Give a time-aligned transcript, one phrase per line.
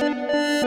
[0.00, 0.59] Música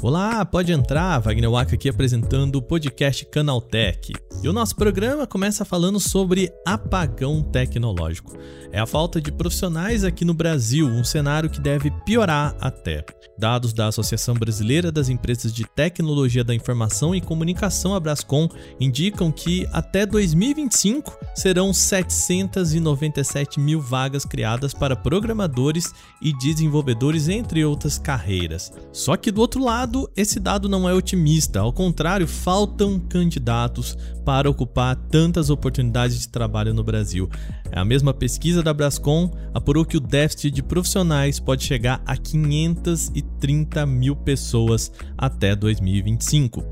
[0.00, 4.12] Olá, pode entrar, Wagner Waka aqui apresentando o podcast Canaltech.
[4.40, 8.38] E o nosso programa começa falando sobre apagão tecnológico.
[8.70, 13.04] É a falta de profissionais aqui no Brasil, um cenário que deve piorar até.
[13.38, 18.48] Dados da Associação Brasileira das Empresas de Tecnologia da Informação e Comunicação, a Brascom,
[18.80, 27.96] indicam que até 2025 serão 797 mil vagas criadas para programadores e desenvolvedores, entre outras
[27.96, 28.72] carreiras.
[28.92, 34.50] Só que do outro lado, esse dado não é otimista, ao contrário, faltam candidatos para
[34.50, 37.28] ocupar tantas oportunidades de trabalho no Brasil.
[37.72, 43.86] A mesma pesquisa da Brascom apurou que o déficit de profissionais pode chegar a 530
[43.86, 46.64] mil pessoas até 2025.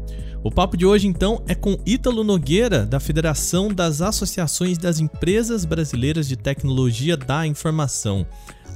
[0.45, 5.65] O papo de hoje, então, é com Ítalo Nogueira, da Federação das Associações das Empresas
[5.65, 8.25] Brasileiras de Tecnologia da Informação,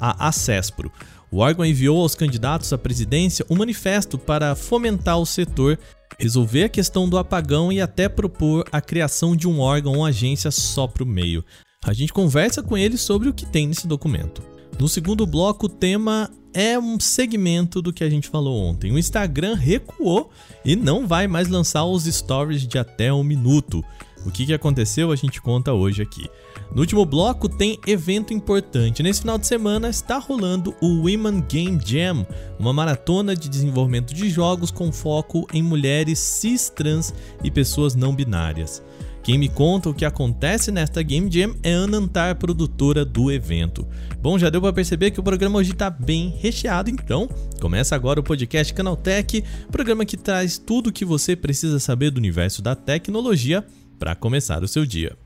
[0.01, 0.91] a ACESPRO.
[1.33, 5.79] O órgão enviou aos candidatos à presidência um manifesto para fomentar o setor
[6.18, 10.51] resolver a questão do apagão e até propor a criação de um órgão ou agência
[10.51, 11.45] só para o meio.
[11.85, 14.43] A gente conversa com ele sobre o que tem nesse documento.
[14.79, 18.93] No segundo bloco, o tema é um segmento do que a gente falou ontem.
[18.93, 20.30] O Instagram recuou
[20.65, 23.85] e não vai mais lançar os stories de até um minuto.
[24.27, 26.29] O que, aconteceu a gente conta hoje aqui.
[26.74, 29.02] No último bloco tem evento importante.
[29.02, 32.24] Nesse final de semana está rolando o Women Game Jam,
[32.59, 37.12] uma maratona de desenvolvimento de jogos com foco em mulheres cis, trans
[37.43, 38.82] e pessoas não binárias.
[39.23, 43.87] Quem me conta o que acontece nesta Game Jam é Anantar, produtora do evento.
[44.23, 47.29] Bom, já deu para perceber que o programa hoje está bem recheado, então
[47.60, 52.18] começa agora o podcast Canaltech, programa que traz tudo o que você precisa saber do
[52.18, 53.65] universo da tecnologia
[53.99, 55.16] para começar o seu dia.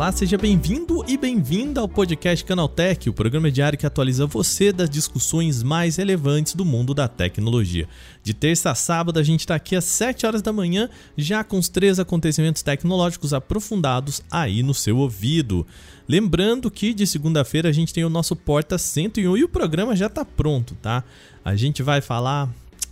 [0.00, 4.88] Olá, seja bem-vindo e bem-vinda ao podcast Canaltech, o programa diário que atualiza você das
[4.88, 7.86] discussões mais relevantes do mundo da tecnologia.
[8.22, 10.88] De terça a sábado, a gente está aqui às 7 horas da manhã,
[11.18, 15.66] já com os três acontecimentos tecnológicos aprofundados aí no seu ouvido.
[16.08, 20.06] Lembrando que de segunda-feira a gente tem o nosso Porta 101 e o programa já
[20.06, 21.04] está pronto, tá?
[21.44, 22.48] A gente vai falar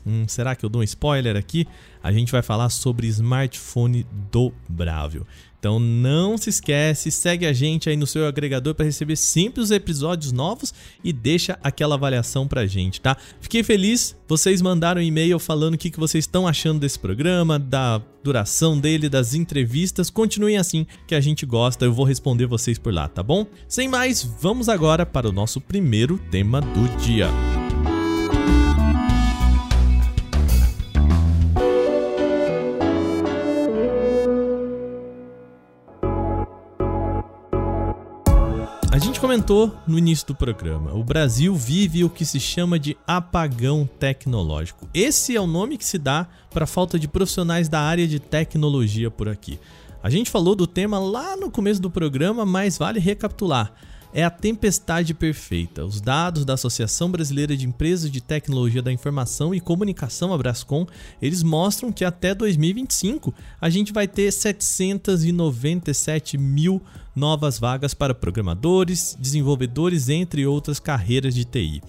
[0.09, 1.69] Hum, será que eu dou um spoiler aqui?
[2.03, 5.27] A gente vai falar sobre smartphone dobrável.
[5.59, 9.71] Então não se esquece, segue a gente aí no seu agregador para receber sempre os
[9.71, 13.17] episódios novos e deixa aquela avaliação pra gente, tá?
[13.41, 17.59] Fiquei feliz, vocês mandaram um e-mail falando o que, que vocês estão achando desse programa,
[17.59, 20.11] da duração dele, das entrevistas.
[20.11, 23.47] Continuem assim, que a gente gosta, eu vou responder vocês por lá, tá bom?
[23.67, 27.29] Sem mais, vamos agora para o nosso primeiro tema do dia.
[38.99, 42.97] A gente comentou no início do programa, o Brasil vive o que se chama de
[43.07, 44.89] apagão tecnológico.
[44.93, 48.19] Esse é o nome que se dá para a falta de profissionais da área de
[48.19, 49.61] tecnologia por aqui.
[50.03, 53.73] A gente falou do tema lá no começo do programa, mas vale recapitular
[54.13, 55.85] é a tempestade perfeita.
[55.85, 60.87] Os dados da Associação Brasileira de Empresas de Tecnologia da Informação e Comunicação, a Brascom,
[61.21, 66.81] eles mostram que até 2025 a gente vai ter 797 mil
[67.15, 71.83] novas vagas para programadores, desenvolvedores, entre outras carreiras de TI.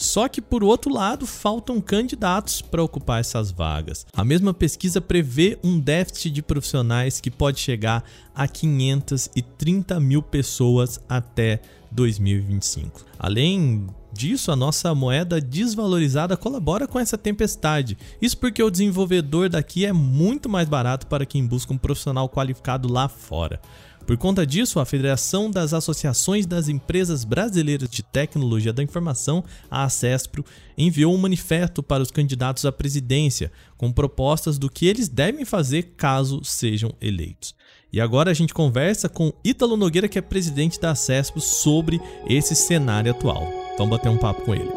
[0.00, 4.06] Só que, por outro lado, faltam candidatos para ocupar essas vagas.
[4.14, 8.02] A mesma pesquisa prevê um déficit de profissionais que pode chegar
[8.34, 13.04] a 530 mil pessoas até 2025.
[13.18, 17.98] Além disso, a nossa moeda desvalorizada colabora com essa tempestade.
[18.22, 22.90] Isso porque o desenvolvedor daqui é muito mais barato para quem busca um profissional qualificado
[22.90, 23.60] lá fora.
[24.06, 29.84] Por conta disso, a Federação das Associações das Empresas Brasileiras de Tecnologia da Informação, a
[29.84, 30.44] ACESPRO,
[30.76, 35.94] enviou um manifesto para os candidatos à presidência, com propostas do que eles devem fazer
[35.96, 37.54] caso sejam eleitos.
[37.92, 42.54] E agora a gente conversa com Ítalo Nogueira, que é presidente da ACESPRO, sobre esse
[42.54, 43.46] cenário atual.
[43.78, 44.70] Vamos bater um papo com ele.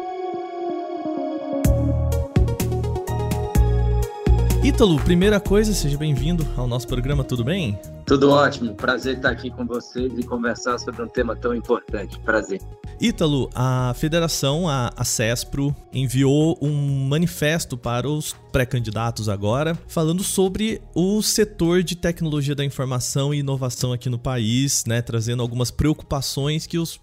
[4.62, 7.78] Ítalo, primeira coisa, seja bem-vindo ao nosso programa, tudo bem?
[8.06, 12.18] Tudo ótimo, prazer estar aqui com vocês e conversar sobre um tema tão importante.
[12.20, 12.60] Prazer.
[13.00, 20.82] Ítalo, a federação, a, a CESPRO, enviou um manifesto para os pré-candidatos agora, falando sobre
[20.94, 26.66] o setor de tecnologia da informação e inovação aqui no país, né, trazendo algumas preocupações
[26.66, 27.00] que os,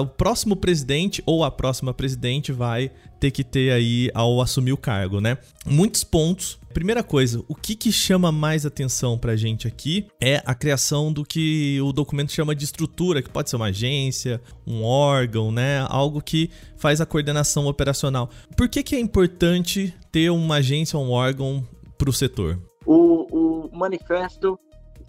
[0.00, 2.90] o próximo presidente ou a próxima presidente vai
[3.20, 5.38] ter que ter aí ao assumir o cargo, né?
[5.64, 6.58] Muitos pontos.
[6.72, 11.24] Primeira coisa, o que, que chama mais atenção pra gente aqui é a criação do
[11.24, 15.86] que o documento chama de estrutura, que pode ser uma agência, um órgão, né?
[15.88, 18.28] Algo que faz a coordenação operacional.
[18.56, 21.66] Por que, que é importante ter uma agência, um órgão
[21.96, 22.60] para o setor?
[22.84, 24.58] O manifesto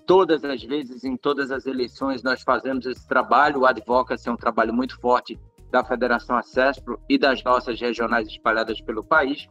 [0.07, 3.59] todas as vezes, em todas as eleições, nós fazemos esse trabalho.
[3.59, 5.37] O Advocacy é um trabalho muito forte
[5.69, 9.47] da Federação Acespro e das nossas regionais espalhadas pelo país.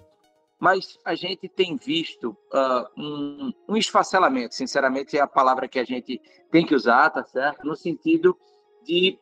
[0.58, 5.84] Mas a gente tem visto uh, um, um esfacelamento, sinceramente, é a palavra que a
[5.84, 6.18] gente
[6.50, 7.66] tem que usar, tá certo?
[7.66, 8.34] No sentido
[8.82, 9.18] de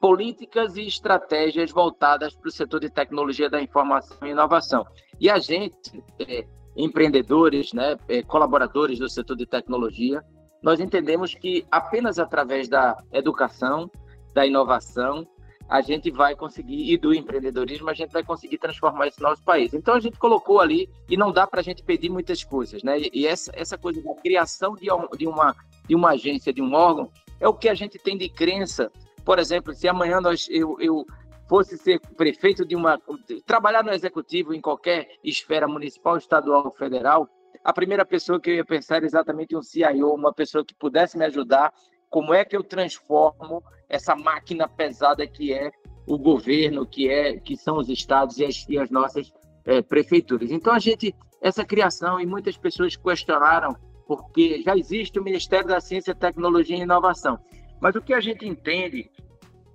[0.00, 4.86] políticas e estratégias voltadas para o setor de tecnologia da informação e inovação.
[5.20, 10.22] E a gente, é, empreendedores, né, é, colaboradores do setor de tecnologia,
[10.62, 13.90] nós entendemos que apenas através da educação,
[14.32, 15.26] da inovação,
[15.68, 19.72] a gente vai conseguir, e do empreendedorismo, a gente vai conseguir transformar esse nosso país.
[19.72, 22.98] Então, a gente colocou ali, e não dá para a gente pedir muitas coisas, né?
[23.12, 25.56] E essa, essa coisa da criação de, de, uma,
[25.88, 27.10] de uma agência, de um órgão,
[27.40, 28.90] é o que a gente tem de crença.
[29.24, 31.06] Por exemplo, se amanhã nós, eu, eu
[31.48, 33.00] fosse ser prefeito de uma.
[33.46, 37.28] trabalhar no executivo em qualquer esfera municipal, estadual federal,
[37.64, 41.16] a primeira pessoa que eu ia pensar era exatamente um CIO, uma pessoa que pudesse
[41.16, 41.72] me ajudar.
[42.10, 45.70] Como é que eu transformo essa máquina pesada que é
[46.06, 49.32] o governo, que é que são os estados e as, e as nossas
[49.64, 50.50] é, prefeituras?
[50.50, 53.76] Então a gente essa criação e muitas pessoas questionaram
[54.06, 57.38] porque já existe o Ministério da Ciência, Tecnologia e Inovação,
[57.80, 59.10] mas o que a gente entende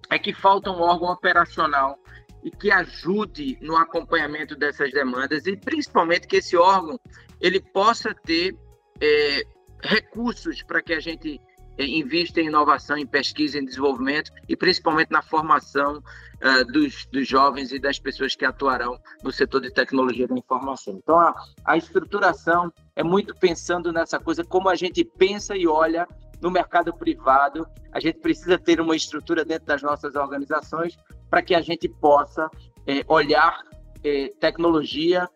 [0.10, 1.98] é que falta um órgão operacional
[2.44, 7.00] e que ajude no acompanhamento dessas demandas e principalmente que esse órgão
[7.40, 8.56] ele possa ter
[9.02, 9.44] é,
[9.84, 11.40] recursos para que a gente
[11.78, 17.28] é, invista em inovação, em pesquisa, em desenvolvimento e principalmente na formação uh, dos, dos
[17.28, 21.00] jovens e das pessoas que atuarão no setor de tecnologia da informação.
[21.02, 26.08] Então, a, a estruturação é muito pensando nessa coisa, como a gente pensa e olha
[26.42, 27.68] no mercado privado.
[27.92, 30.98] A gente precisa ter uma estrutura dentro das nossas organizações
[31.30, 32.50] para que a gente possa
[32.86, 33.62] é, olhar
[34.04, 35.30] é, tecnologia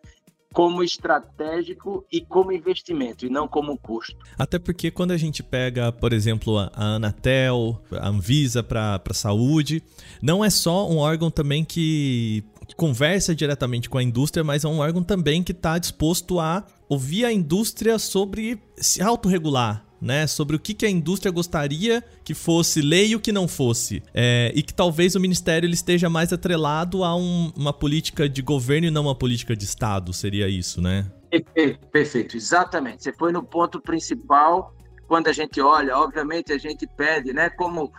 [0.52, 4.16] como estratégico e como investimento, e não como custo.
[4.38, 9.82] Até porque quando a gente pega, por exemplo, a Anatel, a Anvisa para a saúde,
[10.20, 12.44] não é só um órgão também que
[12.76, 17.24] conversa diretamente com a indústria, mas é um órgão também que está disposto a ouvir
[17.24, 22.82] a indústria sobre se autorregular, né, sobre o que, que a indústria gostaria que fosse
[22.82, 24.02] lei e o que não fosse.
[24.12, 28.42] É, e que talvez o ministério ele esteja mais atrelado a um, uma política de
[28.42, 31.06] governo e não uma política de Estado, seria isso, né?
[31.92, 33.04] Perfeito, exatamente.
[33.04, 34.74] Você foi no ponto principal
[35.06, 37.92] quando a gente olha, obviamente a gente pede, né, como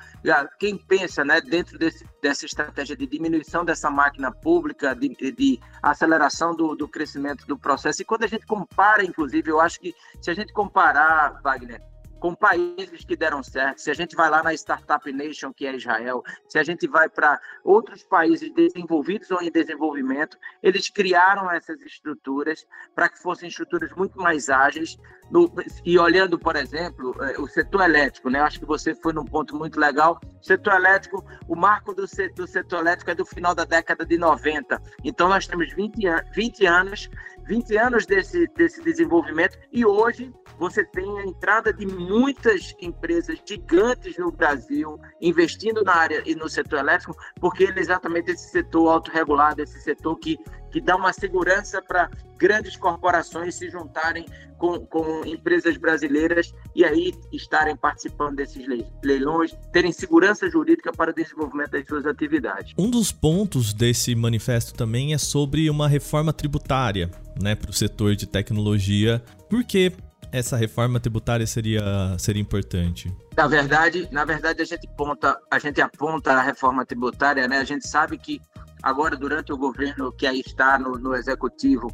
[0.59, 6.55] quem pensa, né, dentro desse, dessa estratégia de diminuição dessa máquina pública, de, de aceleração
[6.55, 10.31] do, do, crescimento do processo, e quando a gente compara, inclusive, eu acho que se
[10.31, 11.79] a gente comparar, Wagner,
[12.23, 13.79] com países que deram certo.
[13.79, 17.09] Se a gente vai lá na Startup Nation, que é Israel, se a gente vai
[17.09, 22.65] para outros países desenvolvidos ou em desenvolvimento, eles criaram essas estruturas
[22.95, 24.97] para que fossem estruturas muito mais ágeis.
[25.29, 25.51] No,
[25.83, 28.39] e olhando, por exemplo, é, o setor elétrico, né?
[28.39, 30.17] Acho que você foi num ponto muito legal.
[30.41, 32.05] O setor elétrico, o marco do,
[32.35, 34.81] do setor elétrico é do final da década de 90.
[35.03, 35.97] Então, nós temos 20,
[36.33, 37.09] 20 anos
[37.45, 44.17] 20 anos desse, desse desenvolvimento e hoje você tem a entrada de muitas empresas gigantes
[44.17, 48.89] no Brasil investindo na área e no setor elétrico, porque ele é exatamente esse setor
[48.89, 50.37] autorregulado, esse setor que,
[50.73, 54.25] que dá uma segurança para grandes corporações se juntarem
[54.57, 58.65] com, com empresas brasileiras e aí estarem participando desses
[59.03, 62.73] leilões, terem segurança jurídica para o desenvolvimento das suas atividades.
[62.75, 68.15] Um dos pontos desse manifesto também é sobre uma reforma tributária né, para o setor
[68.15, 69.23] de tecnologia.
[69.47, 69.93] Por que
[70.31, 71.83] essa reforma tributária seria,
[72.17, 73.15] seria importante?
[73.37, 77.59] Na verdade, na verdade a gente aponta, a gente aponta a reforma tributária, né?
[77.59, 78.41] A gente sabe que
[78.83, 81.87] agora durante o governo que aí está no, no executivo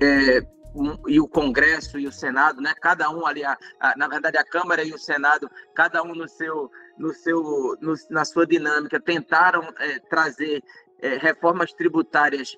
[0.00, 0.40] é,
[0.74, 2.72] um, e o Congresso e o Senado, né?
[2.80, 6.28] Cada um ali, a, a, na verdade a Câmara e o Senado, cada um no
[6.28, 10.62] seu, no seu, no, na sua dinâmica tentaram é, trazer
[11.00, 12.56] é, reformas tributárias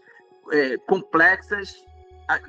[0.52, 1.82] é, complexas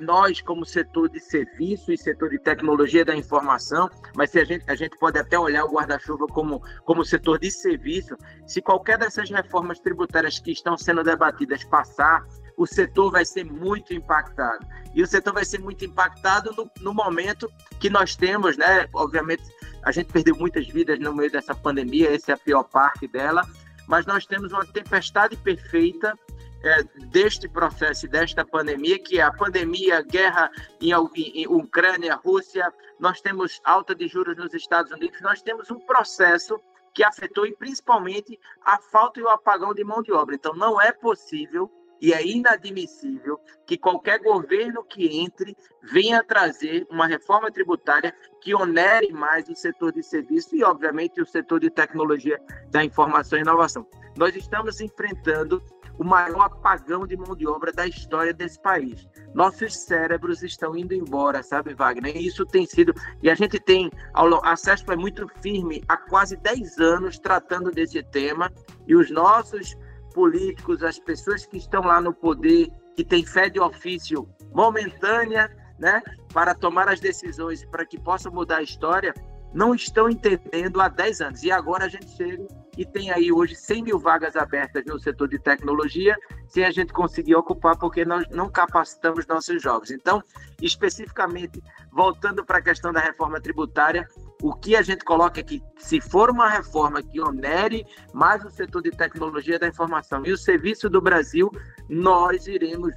[0.00, 4.64] nós, como setor de serviço e setor de tecnologia da informação, mas se a gente,
[4.68, 9.30] a gente pode até olhar o guarda-chuva como, como setor de serviço, se qualquer dessas
[9.30, 12.24] reformas tributárias que estão sendo debatidas passar,
[12.56, 14.66] o setor vai ser muito impactado.
[14.94, 18.86] E o setor vai ser muito impactado no, no momento que nós temos, né?
[18.92, 19.42] Obviamente,
[19.82, 23.42] a gente perdeu muitas vidas no meio dessa pandemia, essa é a pior parte dela,
[23.88, 26.16] mas nós temos uma tempestade perfeita
[26.62, 30.50] é, deste processo e desta pandemia, que é a pandemia, a guerra
[30.80, 35.70] em, em, em Ucrânia, Rússia, nós temos alta de juros nos Estados Unidos, nós temos
[35.70, 36.60] um processo
[36.94, 40.34] que afetou e principalmente a falta e o apagão de mão de obra.
[40.34, 47.06] Então, não é possível e é inadmissível que qualquer governo que entre venha trazer uma
[47.06, 52.40] reforma tributária que onere mais o setor de serviço e, obviamente, o setor de tecnologia
[52.70, 53.86] da informação e inovação.
[54.16, 55.62] Nós estamos enfrentando
[55.98, 59.08] o maior apagão de mão de obra da história desse país.
[59.34, 62.16] Nossos cérebros estão indo embora, sabe, Wagner?
[62.16, 62.94] E isso tem sido.
[63.22, 63.90] E a gente tem.
[64.14, 68.50] A CESP é muito firme há quase 10 anos tratando desse tema,
[68.86, 69.76] e os nossos
[70.14, 76.02] políticos, as pessoas que estão lá no poder, que têm fé de ofício momentânea, né,
[76.32, 79.14] para tomar as decisões para que possam mudar a história,
[79.54, 81.42] não estão entendendo há 10 anos.
[81.42, 85.28] E agora a gente chega e tem aí hoje 100 mil vagas abertas no setor
[85.28, 89.90] de tecnologia, sem a gente conseguir ocupar, porque nós não capacitamos nossos jovens.
[89.90, 90.22] Então,
[90.60, 94.08] especificamente, voltando para a questão da reforma tributária,
[94.42, 98.50] o que a gente coloca é que, se for uma reforma que onere mais o
[98.50, 101.50] setor de tecnologia da informação e o serviço do Brasil,
[101.88, 102.94] nós iremos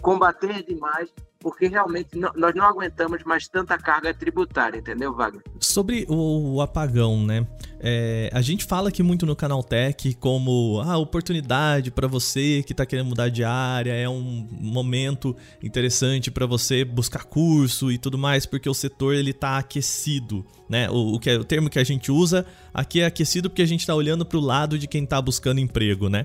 [0.00, 1.12] combater demais
[1.42, 5.42] porque realmente não, nós não aguentamos mais tanta carga tributária, entendeu, Wagner?
[5.58, 7.46] Sobre o, o apagão, né?
[7.80, 12.62] É, a gente fala aqui muito no Canal Tech como a ah, oportunidade para você
[12.64, 17.98] que está querendo mudar de área, é um momento interessante para você buscar curso e
[17.98, 20.88] tudo mais, porque o setor ele tá aquecido, né?
[20.90, 23.66] O, o, que é, o termo que a gente usa aqui é aquecido porque a
[23.66, 26.24] gente está olhando para o lado de quem está buscando emprego, né?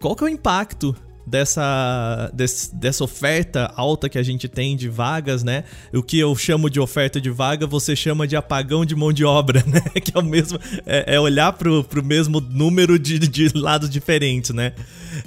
[0.00, 0.94] Qual que é o impacto
[1.26, 5.64] dessa, desse, dessa oferta alta que a gente tem de vagas, né?
[5.92, 9.24] O que eu chamo de oferta de vaga, você chama de apagão de mão de
[9.24, 9.80] obra, né?
[10.00, 14.50] Que é o mesmo, é, é olhar pro, pro mesmo número de, de lados diferentes,
[14.50, 14.72] né?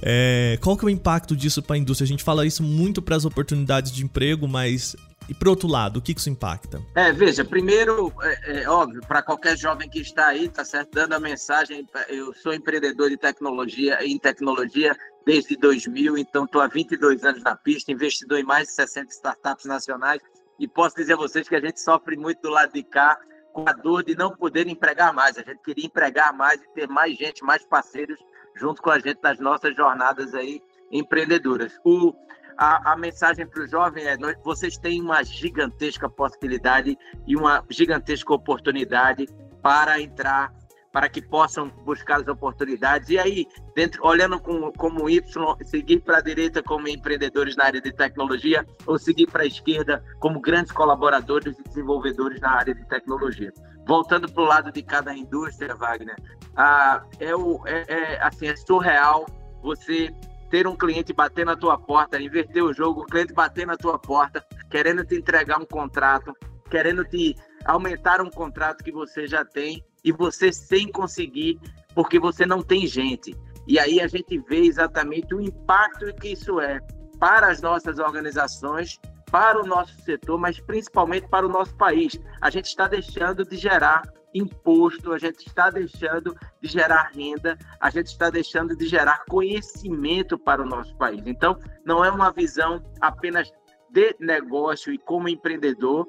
[0.01, 2.05] É, qual que é o impacto disso para a indústria?
[2.05, 4.95] A gente fala isso muito para as oportunidades de emprego, mas
[5.29, 6.81] e por outro lado, o que isso impacta?
[6.95, 11.13] É, veja, primeiro, é, é óbvio, para qualquer jovem que está aí, tá certo, dando
[11.13, 14.95] a mensagem, eu sou empreendedor de tecnologia, em tecnologia
[15.27, 19.65] desde 2000, então estou há 22 anos na pista, investidor em mais de 60 startups
[19.65, 20.21] nacionais,
[20.57, 23.19] e posso dizer a vocês que a gente sofre muito do lado de cá
[23.51, 25.37] com a dor de não poder empregar mais.
[25.37, 28.17] A gente queria empregar mais e ter mais gente, mais parceiros
[28.55, 31.77] junto com a gente nas nossas jornadas aí empreendedoras.
[31.83, 32.13] O,
[32.57, 37.65] a, a mensagem para o jovem é: nós, vocês têm uma gigantesca possibilidade e uma
[37.69, 39.27] gigantesca oportunidade
[39.61, 40.53] para entrar,
[40.91, 43.09] para que possam buscar as oportunidades.
[43.09, 45.21] E aí, dentro, olhando com, como Y,
[45.65, 50.03] seguir para a direita como empreendedores na área de tecnologia, ou seguir para a esquerda
[50.19, 53.53] como grandes colaboradores e desenvolvedores na área de tecnologia.
[53.87, 56.15] Voltando para o lado de cada indústria, Wagner,
[56.55, 59.25] ah, é, o, é, é, assim, é surreal
[59.61, 60.13] você
[60.49, 63.99] ter um cliente bater na tua porta, inverter o jogo, o cliente bater na tua
[63.99, 66.33] porta, querendo te entregar um contrato,
[66.69, 71.59] querendo te aumentar um contrato que você já tem e você sem conseguir,
[71.93, 73.35] porque você não tem gente.
[73.67, 76.79] E aí a gente vê exatamente o impacto que isso é
[77.19, 78.97] para as nossas organizações,
[79.29, 82.17] para o nosso setor, mas principalmente para o nosso país.
[82.39, 84.01] A gente está deixando de gerar
[84.33, 90.39] imposto, a gente está deixando de gerar renda, a gente está deixando de gerar conhecimento
[90.39, 91.21] para o nosso país.
[91.25, 93.51] Então, não é uma visão apenas
[93.89, 96.07] de negócio e como empreendedor,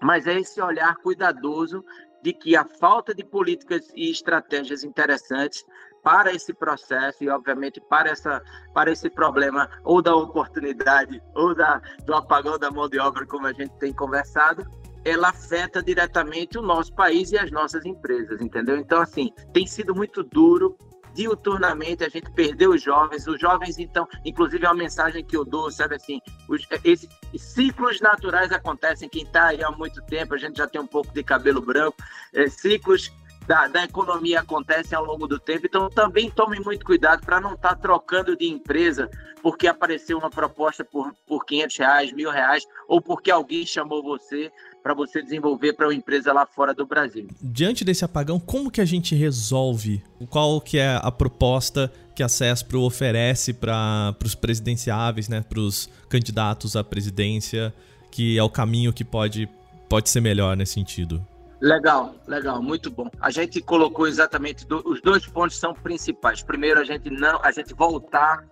[0.00, 1.84] mas é esse olhar cuidadoso
[2.26, 5.64] de que a falta de políticas e estratégias interessantes
[6.02, 8.42] para esse processo e, obviamente, para, essa,
[8.74, 13.46] para esse problema ou da oportunidade ou da, do apagão da mão de obra, como
[13.46, 14.68] a gente tem conversado,
[15.04, 18.76] ela afeta diretamente o nosso país e as nossas empresas, entendeu?
[18.76, 20.76] Então, assim, tem sido muito duro.
[21.16, 23.26] Diuturnamente a gente perdeu os jovens.
[23.26, 28.00] Os jovens, então, inclusive é uma mensagem que eu dou, sabe assim, os, esses ciclos
[28.00, 29.08] naturais acontecem.
[29.08, 31.96] Quem está aí há muito tempo, a gente já tem um pouco de cabelo branco,
[32.34, 33.10] é, ciclos
[33.46, 35.66] da, da, economia acontecem ao longo do tempo.
[35.66, 39.10] Então, também tome muito cuidado para não estar tá trocando de empresa
[39.42, 44.52] porque apareceu uma proposta por, por 500 reais, mil reais, ou porque alguém chamou você
[44.86, 47.26] para você desenvolver para uma empresa lá fora do Brasil.
[47.42, 50.00] Diante desse apagão, como que a gente resolve?
[50.30, 55.90] Qual que é a proposta que a CESPRO oferece para os presidenciáveis, né, para os
[56.08, 57.74] candidatos à presidência,
[58.12, 59.48] que é o caminho que pode,
[59.88, 61.20] pode ser melhor nesse sentido?
[61.60, 63.10] Legal, legal, muito bom.
[63.20, 66.44] A gente colocou exatamente do, os dois pontos são principais.
[66.44, 68.44] Primeiro, a gente não, a gente voltar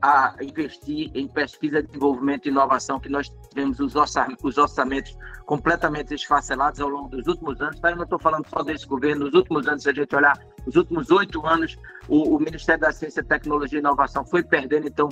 [0.00, 6.88] a investir em pesquisa, desenvolvimento e inovação, que nós tivemos os orçamentos completamente esfacelados ao
[6.88, 7.80] longo dos últimos anos.
[7.80, 7.90] Tá?
[7.90, 10.76] Eu não estou falando só desse governo, nos últimos anos, se a gente olhar os
[10.76, 11.76] últimos oito anos,
[12.08, 15.08] o, o, Ministério da Ciência, Tecnologia e Inovação foi perdendo, então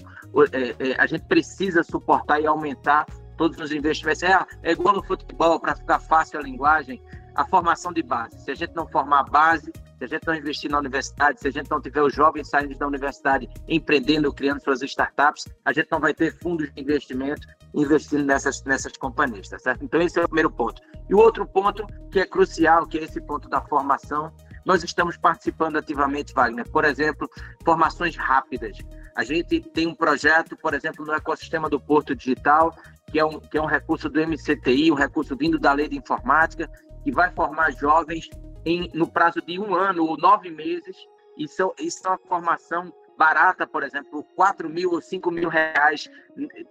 [0.53, 4.23] é, é, a gente precisa suportar e aumentar todos os investimentos.
[4.23, 7.03] É, é igual no futebol, para ficar fácil a linguagem,
[7.37, 8.39] a formação de base.
[8.41, 11.47] Se a gente não formar a base, se a gente não investir na universidade, se
[11.47, 15.89] a gente não tiver os jovens saindo da universidade empreendendo, criando suas startups, a gente
[15.91, 19.85] não vai ter fundos de investimento investindo nessas, nessas companhias, tá certo?
[19.85, 20.81] Então, esse é o primeiro ponto.
[21.09, 24.33] E o outro ponto que é crucial, que é esse ponto da formação,
[24.65, 26.69] nós estamos participando ativamente, Wagner.
[26.71, 27.29] Por exemplo,
[27.65, 28.79] formações rápidas.
[29.15, 32.75] A gente tem um projeto, por exemplo, no ecossistema do Porto Digital,
[33.07, 35.97] que é um, que é um recurso do MCTI, um recurso vindo da lei de
[35.97, 36.69] informática,
[37.07, 38.29] que vai formar jovens
[38.65, 40.97] em, no prazo de um ano ou nove meses.
[41.39, 46.11] Isso, isso é uma formação barata, por exemplo, 4 mil ou 5 mil reais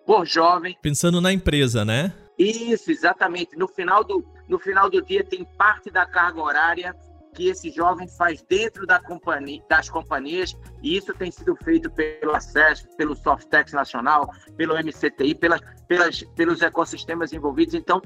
[0.06, 0.78] por jovem.
[0.82, 2.12] Pensando na empresa, né?
[2.38, 3.58] Isso, exatamente.
[3.58, 6.94] No final do, no final do dia, tem parte da carga horária
[7.34, 12.36] que esse jovem faz dentro da companhia, das companhias, e isso tem sido feito pelo
[12.36, 17.74] acesso, pelo Softex Nacional, pelo MCTI, pelas, pelas, pelos ecossistemas envolvidos.
[17.74, 18.02] Então,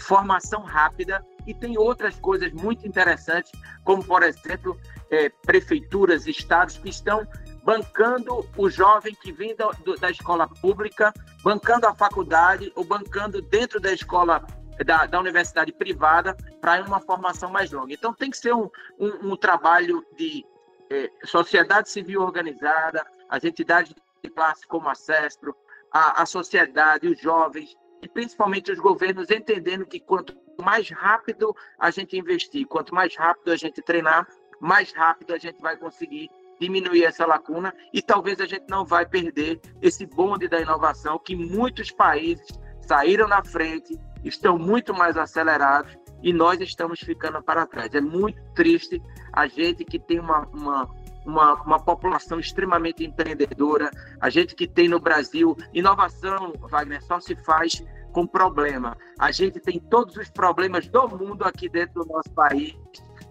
[0.00, 3.52] formação rápida e tem outras coisas muito interessantes,
[3.84, 4.78] como, por exemplo,
[5.10, 7.26] é, prefeituras, estados que estão
[7.64, 13.80] bancando o jovem que vem da, da escola pública, bancando a faculdade ou bancando dentro
[13.80, 14.44] da escola
[14.84, 17.92] da, da universidade privada para uma formação mais longa.
[17.92, 20.44] Então tem que ser um, um, um trabalho de
[20.90, 25.54] é, sociedade civil organizada, as entidades de classe como a CESPRO,
[25.92, 31.90] a, a sociedade, os jovens, e principalmente os governos entendendo que quanto mais rápido a
[31.90, 34.26] gente investir, quanto mais rápido a gente treinar,
[34.60, 36.30] mais rápido a gente vai conseguir
[36.60, 41.34] diminuir essa lacuna e talvez a gente não vai perder esse bonde da inovação que
[41.34, 42.46] muitos países
[42.82, 47.94] saíram na frente, estão muito mais acelerados e nós estamos ficando para trás.
[47.94, 49.00] É muito triste
[49.32, 50.88] a gente que tem uma, uma,
[51.30, 57.36] uma, uma, população extremamente empreendedora, a gente que tem no Brasil inovação, Wagner, só se
[57.36, 57.82] faz
[58.12, 58.96] com problema.
[59.18, 62.76] A gente tem todos os problemas do mundo aqui dentro do nosso país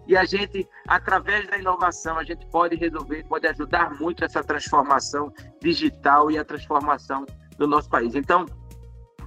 [0.07, 5.31] e a gente, através da inovação, a gente pode resolver, pode ajudar muito essa transformação
[5.61, 7.27] digital e a transformação
[7.59, 8.15] do nosso país.
[8.15, 8.45] Então,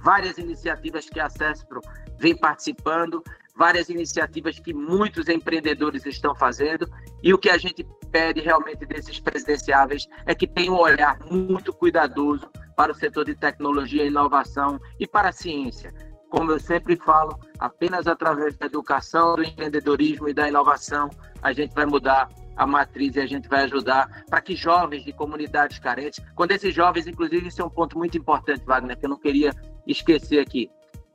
[0.03, 1.79] várias iniciativas que a CESPRO
[2.19, 3.23] vem participando,
[3.55, 6.87] várias iniciativas que muitos empreendedores estão fazendo,
[7.21, 11.71] e o que a gente pede realmente desses presidenciáveis é que tenham um olhar muito
[11.73, 15.93] cuidadoso para o setor de tecnologia inovação e para a ciência.
[16.29, 21.09] Como eu sempre falo, apenas através da educação, do empreendedorismo e da inovação,
[21.41, 25.13] a gente vai mudar a matriz e a gente vai ajudar para que jovens de
[25.13, 29.09] comunidades carentes, quando esses jovens, inclusive, isso é um ponto muito importante, Wagner, que eu
[29.09, 29.51] não queria
[29.87, 30.71] esquecer aqui.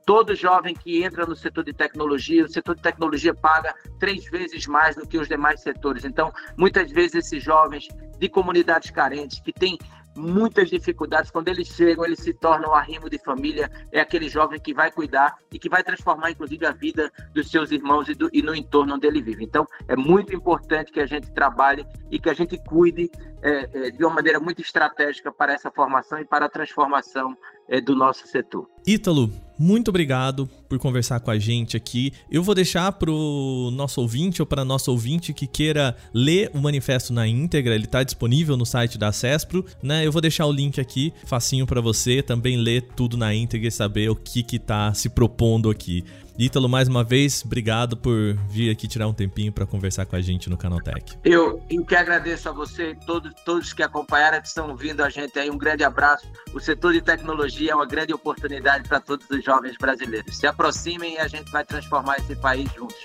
[0.09, 4.65] Todo jovem que entra no setor de tecnologia, o setor de tecnologia paga três vezes
[4.65, 6.03] mais do que os demais setores.
[6.03, 9.77] Então, muitas vezes esses jovens de comunidades carentes que têm
[10.17, 11.29] muitas dificuldades.
[11.29, 13.71] Quando eles chegam, eles se tornam arrimo de família.
[13.91, 17.71] É aquele jovem que vai cuidar e que vai transformar, inclusive, a vida dos seus
[17.71, 19.43] irmãos e, do, e no entorno onde ele vive.
[19.43, 23.91] Então, é muito importante que a gente trabalhe e que a gente cuide é, é,
[23.91, 28.27] de uma maneira muito estratégica para essa formação e para a transformação é, do nosso
[28.27, 28.67] setor.
[28.85, 32.13] Ítalo, muito obrigado por conversar com a gente aqui.
[32.31, 36.59] Eu vou deixar para o nosso ouvinte ou para nosso ouvinte que queira ler o
[36.59, 40.05] manifesto na íntegra, ele está disponível no site da CESPRO, né?
[40.05, 43.71] Eu vou deixar o link aqui, facinho para você também ler tudo na íntegra e
[43.71, 46.05] saber o que está se propondo aqui.
[46.41, 50.21] Ítalo, mais uma vez, obrigado por vir aqui tirar um tempinho para conversar com a
[50.21, 51.17] gente no Canaltech.
[51.25, 55.37] Eu que agradeço a você e todos, todos que acompanharam, que estão ouvindo a gente
[55.37, 55.49] aí.
[55.49, 56.25] Um grande abraço.
[56.53, 60.37] O setor de tecnologia é uma grande oportunidade para todos os jovens brasileiros.
[60.37, 62.97] Se aproximem e a gente vai transformar esse país juntos.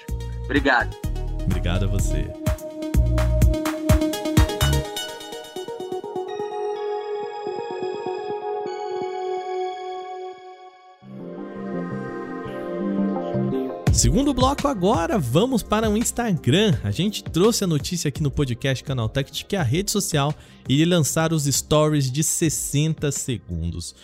[0.45, 0.95] Obrigado.
[1.47, 2.31] Obrigado a você.
[13.93, 16.79] Segundo bloco agora, vamos para o Instagram.
[16.85, 20.35] A gente trouxe a notícia aqui no podcast Canaltech de que a rede social
[20.69, 23.95] iria lançar os stories de 60 segundos.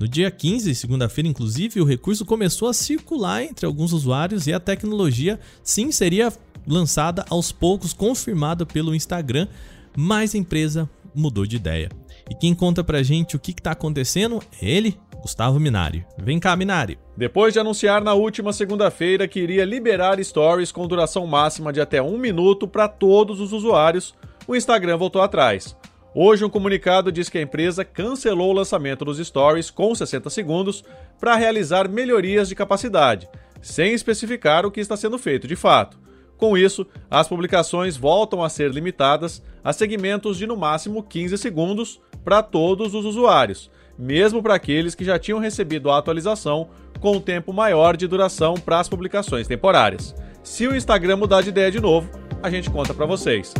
[0.00, 4.60] No dia 15, segunda-feira, inclusive, o recurso começou a circular entre alguns usuários e a
[4.60, 6.32] tecnologia sim seria
[6.64, 9.48] lançada aos poucos, confirmada pelo Instagram,
[9.96, 11.88] mas a empresa mudou de ideia.
[12.30, 16.06] E quem conta pra gente o que, está acontecendo é ele, Gustavo Minari.
[16.16, 16.96] Vem cá, Minari.
[17.16, 22.00] Depois de anunciar na última segunda-feira que iria liberar stories com duração máxima de até
[22.00, 24.14] um minuto para todos os usuários,
[24.46, 25.76] o Instagram voltou atrás.
[26.14, 30.82] Hoje, um comunicado diz que a empresa cancelou o lançamento dos stories com 60 segundos
[31.20, 33.28] para realizar melhorias de capacidade,
[33.60, 35.98] sem especificar o que está sendo feito de fato.
[36.38, 42.00] Com isso, as publicações voltam a ser limitadas a segmentos de no máximo 15 segundos
[42.24, 47.20] para todos os usuários, mesmo para aqueles que já tinham recebido a atualização com um
[47.20, 50.14] tempo maior de duração para as publicações temporárias.
[50.42, 52.08] Se o Instagram mudar de ideia de novo,
[52.42, 53.52] a gente conta para vocês.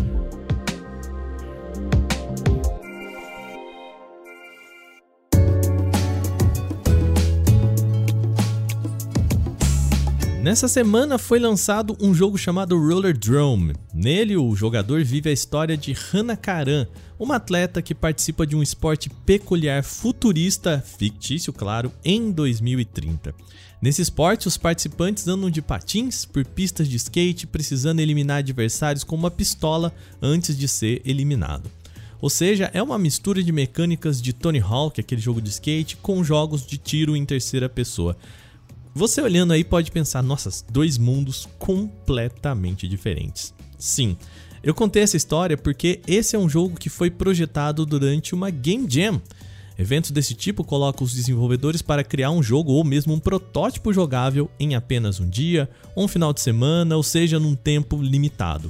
[10.48, 13.74] Nessa semana foi lançado um jogo chamado Roller Drome.
[13.92, 16.86] Nele, o jogador vive a história de Hannah Karan,
[17.18, 23.34] uma atleta que participa de um esporte peculiar futurista, fictício, claro, em 2030.
[23.82, 29.16] Nesse esporte, os participantes andam de patins por pistas de skate, precisando eliminar adversários com
[29.16, 31.70] uma pistola antes de ser eliminado.
[32.22, 36.24] Ou seja, é uma mistura de mecânicas de Tony Hawk, aquele jogo de skate, com
[36.24, 38.16] jogos de tiro em terceira pessoa.
[38.98, 43.54] Você olhando aí pode pensar, nossa, dois mundos completamente diferentes.
[43.78, 44.16] Sim,
[44.60, 48.90] eu contei essa história porque esse é um jogo que foi projetado durante uma Game
[48.90, 49.22] Jam.
[49.78, 54.50] Eventos desse tipo colocam os desenvolvedores para criar um jogo ou mesmo um protótipo jogável
[54.58, 58.68] em apenas um dia, um final de semana, ou seja, num tempo limitado.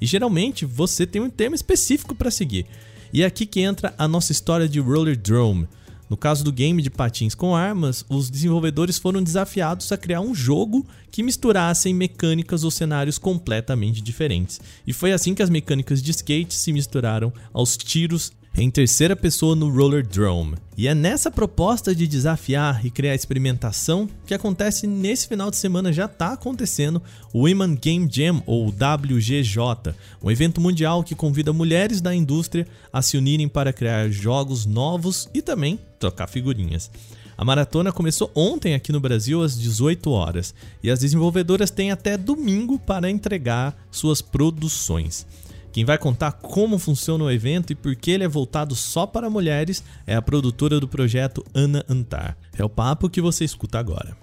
[0.00, 2.64] E geralmente você tem um tema específico para seguir.
[3.12, 5.68] E é aqui que entra a nossa história de Roller Drome,
[6.08, 10.34] no caso do game de patins com armas, os desenvolvedores foram desafiados a criar um
[10.34, 14.60] jogo que misturassem mecânicas ou cenários completamente diferentes.
[14.86, 19.54] E foi assim que as mecânicas de skate se misturaram aos tiros em terceira pessoa
[19.54, 20.56] no Roller Drome.
[20.76, 25.92] E é nessa proposta de desafiar e criar experimentação que acontece nesse final de semana
[25.92, 32.00] já está acontecendo o Women Game Jam ou WGJ, um evento mundial que convida mulheres
[32.00, 36.90] da indústria a se unirem para criar jogos novos e também trocar figurinhas.
[37.38, 42.16] A maratona começou ontem aqui no Brasil às 18 horas e as desenvolvedoras têm até
[42.16, 45.24] domingo para entregar suas produções.
[45.70, 49.28] Quem vai contar como funciona o evento e por que ele é voltado só para
[49.28, 52.36] mulheres é a produtora do projeto Ana Antar.
[52.56, 54.16] É o papo que você escuta agora.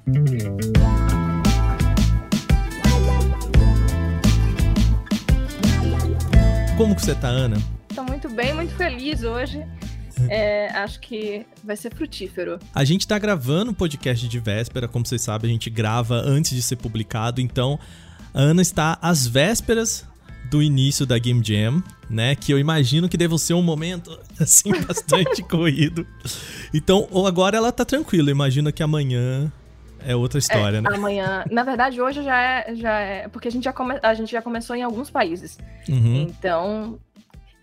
[6.78, 7.58] Como que você tá, Ana?
[7.94, 9.64] Tô muito bem, muito feliz hoje.
[10.30, 12.58] É, acho que vai ser frutífero.
[12.74, 16.56] A gente tá gravando um podcast de véspera, como vocês sabem, a gente grava antes
[16.56, 17.80] de ser publicado, então
[18.34, 20.06] a Ana está às vésperas
[20.50, 22.36] do início da Game Jam, né?
[22.36, 26.06] Que eu imagino que deve ser um momento, assim, bastante corrido.
[26.74, 29.52] Então, agora ela tá tranquila, imagina que amanhã
[30.06, 30.90] é outra história, é, né?
[30.94, 34.32] Amanhã, na verdade, hoje já é, já é porque a gente já, come, a gente
[34.32, 35.58] já começou em alguns países.
[35.90, 36.28] Uhum.
[36.30, 37.00] Então,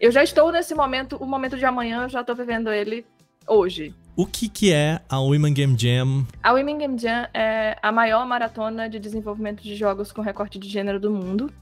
[0.00, 3.06] eu já estou nesse momento, o momento de amanhã, eu já tô vivendo ele
[3.46, 3.94] hoje.
[4.14, 6.26] O que, que é a Women Game Jam?
[6.42, 10.68] A Women Game Jam é a maior maratona de desenvolvimento de jogos com recorte de
[10.68, 11.52] gênero do mundo.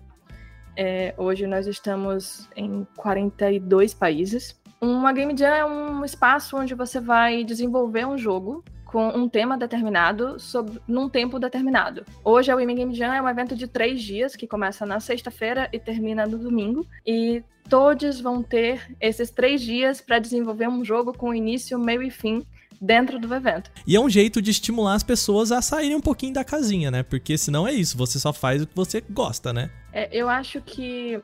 [0.77, 4.61] É, hoje nós estamos em 42 países.
[4.81, 9.57] Uma Game Jam é um espaço onde você vai desenvolver um jogo com um tema
[9.57, 12.05] determinado sobre, num tempo determinado.
[12.25, 15.69] Hoje a Women Game Jam é um evento de três dias que começa na sexta-feira
[15.73, 16.85] e termina no domingo.
[17.07, 22.11] E todos vão ter esses três dias para desenvolver um jogo com início, meio e
[22.11, 22.45] fim
[22.81, 23.71] dentro do evento.
[23.87, 27.03] E é um jeito de estimular as pessoas a saírem um pouquinho da casinha, né?
[27.03, 29.71] Porque senão é isso, você só faz o que você gosta, né?
[29.93, 31.21] É, eu acho que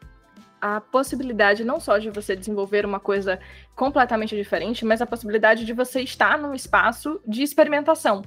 [0.61, 3.39] a possibilidade não só de você desenvolver uma coisa
[3.75, 8.23] completamente diferente, mas a possibilidade de você estar num espaço de experimentação.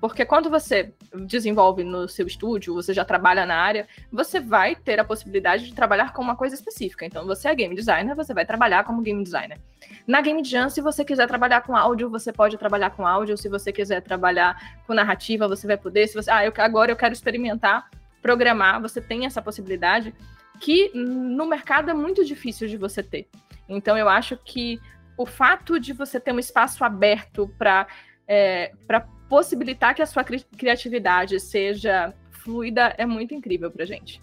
[0.00, 0.92] Porque quando você
[1.26, 5.74] desenvolve no seu estúdio, você já trabalha na área, você vai ter a possibilidade de
[5.74, 7.06] trabalhar com uma coisa específica.
[7.06, 9.58] Então, você é game designer, você vai trabalhar como game designer.
[10.06, 13.36] Na Game Jam, se você quiser trabalhar com áudio, você pode trabalhar com áudio.
[13.38, 16.06] Se você quiser trabalhar com narrativa, você vai poder.
[16.06, 17.88] Se você, ah, eu, agora eu quero experimentar,
[18.20, 20.14] programar, você tem essa possibilidade
[20.60, 23.28] que no mercado é muito difícil de você ter.
[23.68, 24.78] Então, eu acho que
[25.16, 27.86] o fato de você ter um espaço aberto para
[28.28, 34.22] é, para possibilitar que a sua cri criatividade seja fluida é muito incrível pra gente.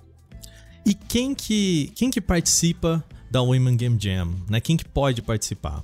[0.85, 4.35] E quem que, quem que participa da Women Game Jam?
[4.49, 4.59] Né?
[4.59, 5.83] Quem que pode participar?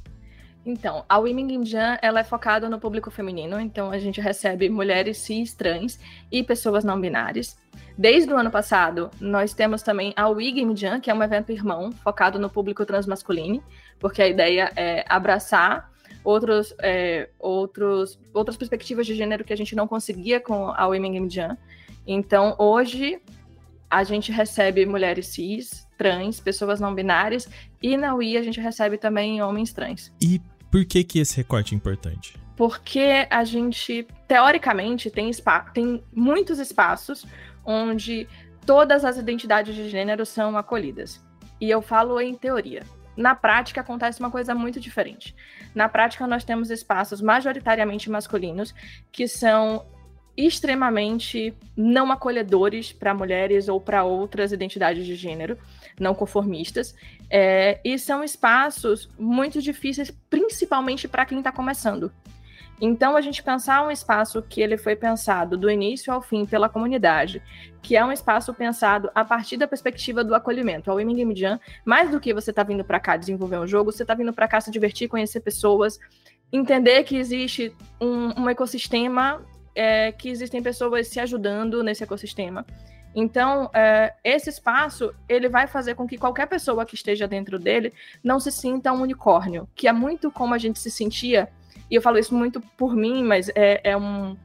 [0.65, 4.69] Então, a Women Game Jam ela é focada no público feminino, então a gente recebe
[4.69, 5.99] mulheres cis, trans
[6.31, 7.57] e pessoas não binárias.
[7.97, 11.51] Desde o ano passado, nós temos também a We Game Jam, que é um evento
[11.51, 13.63] irmão focado no público transmasculino,
[13.97, 15.89] porque a ideia é abraçar
[16.23, 21.13] outros, é, outros, outras perspectivas de gênero que a gente não conseguia com a Women
[21.13, 21.57] Game Jam.
[22.05, 23.21] Então, hoje,
[23.89, 27.49] a gente recebe mulheres cis, trans, pessoas não binárias,
[27.81, 30.13] e na UI a gente recebe também homens trans.
[30.21, 32.37] E por que que esse recorte é importante?
[32.55, 35.31] Porque a gente, teoricamente, tem,
[35.73, 37.25] tem muitos espaços
[37.65, 38.27] onde
[38.65, 41.23] todas as identidades de gênero são acolhidas.
[41.59, 42.83] E eu falo em teoria.
[43.19, 45.35] Na prática acontece uma coisa muito diferente.
[45.75, 48.73] Na prática nós temos espaços majoritariamente masculinos
[49.11, 49.85] que são
[50.37, 55.57] extremamente não acolhedores para mulheres ou para outras identidades de gênero
[55.99, 56.95] não conformistas,
[57.29, 62.09] é, e são espaços muito difíceis, principalmente para quem está começando.
[62.81, 66.69] Então, a gente pensar um espaço que ele foi pensado do início ao fim pela
[66.69, 67.41] comunidade,
[67.81, 70.89] que é um espaço pensado a partir da perspectiva do acolhimento.
[70.89, 73.91] A Women Game Jam, mais do que você está vindo para cá desenvolver um jogo,
[73.91, 75.99] você está vindo para cá se divertir, conhecer pessoas,
[76.53, 79.41] entender que existe um, um ecossistema,
[79.75, 82.65] é, que existem pessoas se ajudando nesse ecossistema.
[83.13, 87.91] Então, é, esse espaço ele vai fazer com que qualquer pessoa que esteja dentro dele
[88.23, 91.49] não se sinta um unicórnio, que é muito como a gente se sentia
[91.89, 94.37] e eu falo isso muito por mim, mas é, é, um,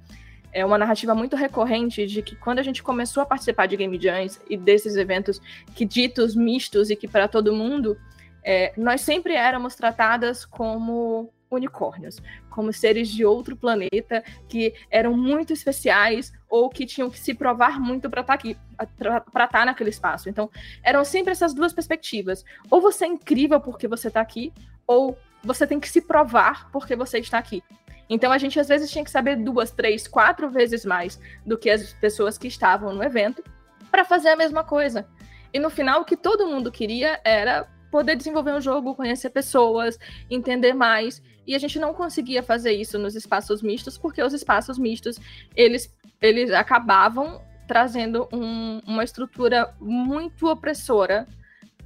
[0.52, 4.00] é uma narrativa muito recorrente de que quando a gente começou a participar de Game
[4.00, 5.40] Jams e desses eventos
[5.74, 7.98] que ditos mistos e que para todo mundo,
[8.42, 15.52] é, nós sempre éramos tratadas como unicórnios, como seres de outro planeta que eram muito
[15.52, 18.57] especiais ou que tinham que se provar muito para estar tá aqui,
[19.00, 20.28] para estar tá naquele espaço.
[20.28, 20.50] Então,
[20.83, 22.44] eram sempre essas duas perspectivas.
[22.70, 24.52] Ou você é incrível porque você está aqui,
[24.87, 27.62] ou você tem que se provar porque você está aqui.
[28.09, 31.70] Então a gente às vezes tinha que saber duas, três, quatro vezes mais do que
[31.70, 33.42] as pessoas que estavam no evento
[33.90, 35.07] para fazer a mesma coisa.
[35.52, 39.98] E no final o que todo mundo queria era poder desenvolver um jogo, conhecer pessoas,
[40.28, 41.22] entender mais.
[41.46, 45.18] E a gente não conseguia fazer isso nos espaços mistos porque os espaços mistos
[45.54, 51.26] eles eles acabavam trazendo um, uma estrutura muito opressora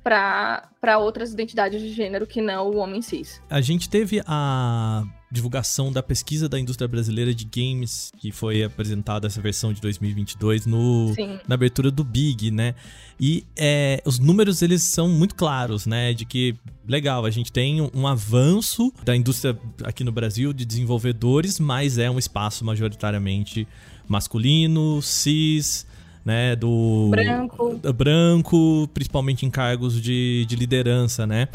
[0.09, 3.43] para outras identidades de gênero que não o homem cis.
[3.51, 9.27] A gente teve a divulgação da pesquisa da indústria brasileira de games, que foi apresentada
[9.27, 11.15] essa versão de 2022 no,
[11.47, 12.75] na abertura do Big, né?
[13.21, 16.15] E é, os números eles são muito claros, né?
[16.15, 20.65] De que legal, a gente tem um, um avanço da indústria aqui no Brasil de
[20.65, 23.69] desenvolvedores, mas é um espaço majoritariamente
[24.09, 25.87] masculino, cis,
[26.25, 26.57] né?
[26.57, 31.49] Do branco, branco principalmente em cargos de, de liderança, né?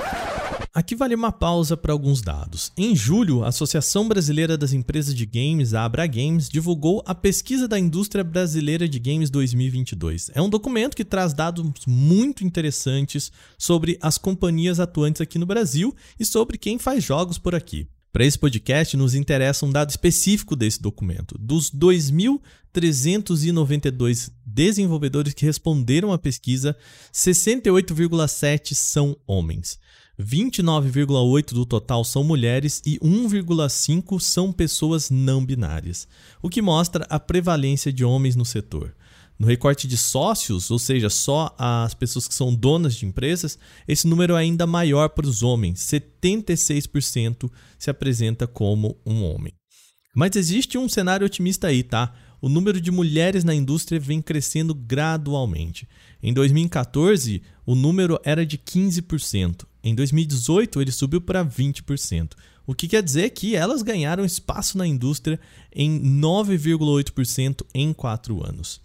[0.76, 2.72] Aqui vale uma pausa para alguns dados.
[2.76, 7.68] Em julho, a Associação Brasileira das Empresas de Games, a Abra Games, divulgou a Pesquisa
[7.68, 10.32] da Indústria Brasileira de Games 2022.
[10.34, 15.96] É um documento que traz dados muito interessantes sobre as companhias atuantes aqui no Brasil
[16.20, 17.88] e sobre quem faz jogos por aqui.
[18.12, 21.38] Para esse podcast, nos interessa um dado específico desse documento.
[21.40, 26.76] Dos 2.392 desenvolvedores que responderam à pesquisa,
[27.12, 29.80] 68,7 são homens.
[30.20, 36.08] 29,8 do total são mulheres e 1,5 são pessoas não binárias,
[36.42, 38.96] o que mostra a prevalência de homens no setor.
[39.40, 44.08] No recorte de sócios, ou seja, só as pessoas que são donas de empresas, esse
[44.08, 49.54] número é ainda maior para os homens, 76% se apresenta como um homem.
[50.16, 52.14] Mas existe um cenário otimista aí, tá?
[52.44, 55.88] O número de mulheres na indústria vem crescendo gradualmente.
[56.22, 59.64] Em 2014, o número era de 15%.
[59.82, 62.34] Em 2018, ele subiu para 20%.
[62.68, 65.40] O que quer dizer que elas ganharam espaço na indústria
[65.74, 68.82] em 9,8% em 4 anos.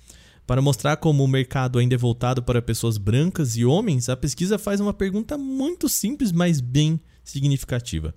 [0.47, 4.57] Para mostrar como o mercado ainda é voltado para pessoas brancas e homens, a pesquisa
[4.57, 8.15] faz uma pergunta muito simples, mas bem significativa.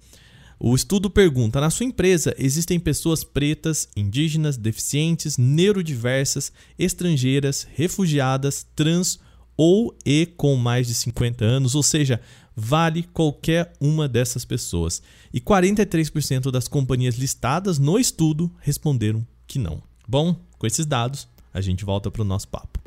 [0.64, 9.20] O estudo pergunta: na sua empresa existem pessoas pretas, indígenas, deficientes, neurodiversas, estrangeiras, refugiadas, trans
[9.58, 12.22] ou e com mais de 50 anos, ou seja,
[12.56, 15.02] vale qualquer uma dessas pessoas.
[15.34, 19.82] E 43% das companhias listadas no estudo responderam que não.
[20.08, 22.80] Bom, com esses dados, a gente volta para o nosso papo.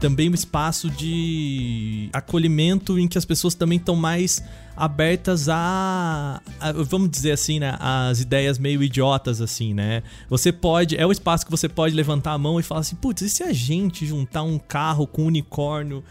[0.00, 4.44] Também um espaço de acolhimento em que as pessoas também estão mais
[4.76, 10.02] abertas a, a, vamos dizer assim, né, as ideias meio idiotas assim, né?
[10.28, 13.22] Você pode, é o espaço que você pode levantar a mão e falar assim, putz,
[13.22, 16.04] e se a gente juntar um carro com um unicórnio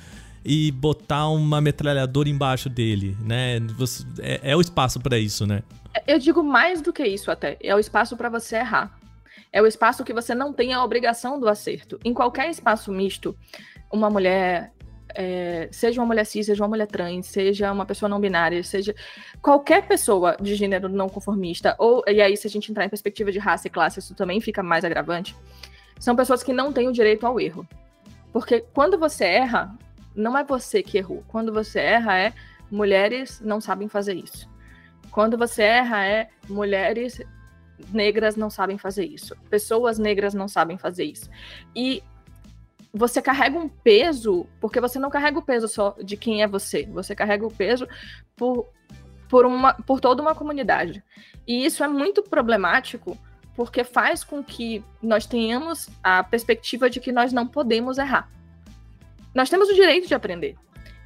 [0.44, 3.60] e botar uma metralhadora embaixo dele, né?
[3.78, 5.64] Você, é, é o espaço para isso, né?
[6.08, 7.58] Eu digo mais do que isso até.
[7.62, 8.98] É o espaço para você errar.
[9.52, 12.00] É o espaço que você não tem a obrigação do acerto.
[12.04, 13.36] Em qualquer espaço misto,
[13.96, 14.72] uma mulher,
[15.14, 18.94] é, seja uma mulher cis, seja uma mulher trans, seja uma pessoa não binária, seja
[19.42, 23.32] qualquer pessoa de gênero não conformista, ou e aí se a gente entrar em perspectiva
[23.32, 25.36] de raça e classe, isso também fica mais agravante.
[26.00, 27.68] São pessoas que não têm o direito ao erro.
[28.34, 29.74] Porque quando você erra,
[30.14, 31.24] não é você que errou.
[31.28, 32.34] Quando você erra, é
[32.70, 34.50] mulheres não sabem fazer isso.
[35.10, 37.22] Quando você erra, é mulheres
[37.94, 39.36] negras não sabem fazer isso.
[39.50, 41.30] Pessoas negras não sabem fazer isso.
[41.76, 42.04] E
[42.98, 46.86] você carrega um peso, porque você não carrega o peso só de quem é você,
[46.86, 47.86] você carrega o peso
[48.38, 48.70] por,
[49.28, 51.04] por, uma, por toda uma comunidade.
[51.46, 53.18] E isso é muito problemático,
[53.54, 58.30] porque faz com que nós tenhamos a perspectiva de que nós não podemos errar.
[59.34, 60.56] Nós temos o direito de aprender.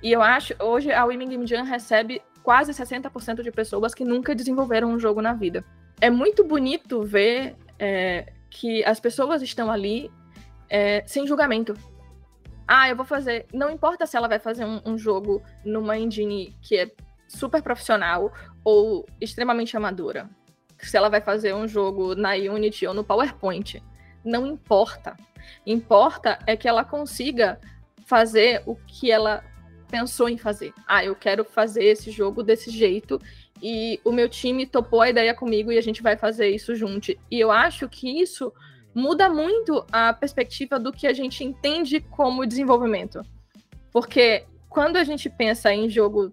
[0.03, 4.35] E eu acho, hoje a Women Game Jam recebe quase 60% de pessoas que nunca
[4.35, 5.65] desenvolveram um jogo na vida.
[5.99, 10.11] É muito bonito ver é, que as pessoas estão ali
[10.69, 11.73] é, sem julgamento.
[12.67, 13.47] Ah, eu vou fazer.
[13.53, 16.91] Não importa se ela vai fazer um, um jogo numa engine que é
[17.27, 18.31] super profissional
[18.63, 20.29] ou extremamente amadora.
[20.77, 23.83] Se ela vai fazer um jogo na Unity ou no PowerPoint.
[24.23, 25.17] Não importa.
[25.65, 27.59] Importa é que ela consiga
[28.05, 29.43] fazer o que ela
[29.89, 30.73] pensou em fazer.
[30.87, 33.19] Ah, eu quero fazer esse jogo desse jeito
[33.61, 37.11] e o meu time topou a ideia comigo e a gente vai fazer isso junto.
[37.11, 38.53] E eu acho que isso
[38.93, 43.21] muda muito a perspectiva do que a gente entende como desenvolvimento.
[43.91, 46.31] Porque quando a gente pensa em jogo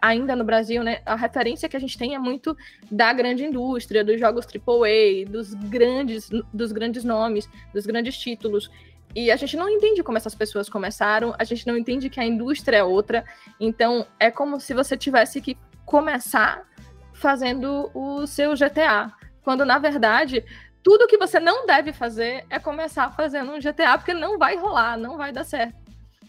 [0.00, 2.56] ainda no Brasil, né, a referência que a gente tem é muito
[2.90, 8.70] da grande indústria, dos jogos AAA, dos grandes, dos grandes nomes, dos grandes títulos.
[9.14, 12.24] E a gente não entende como essas pessoas começaram, a gente não entende que a
[12.24, 13.24] indústria é outra.
[13.58, 16.62] Então, é como se você tivesse que começar
[17.14, 19.10] fazendo o seu GTA,
[19.42, 20.44] quando na verdade
[20.86, 24.96] tudo que você não deve fazer é começar fazendo um GTA, porque não vai rolar,
[24.96, 25.74] não vai dar certo.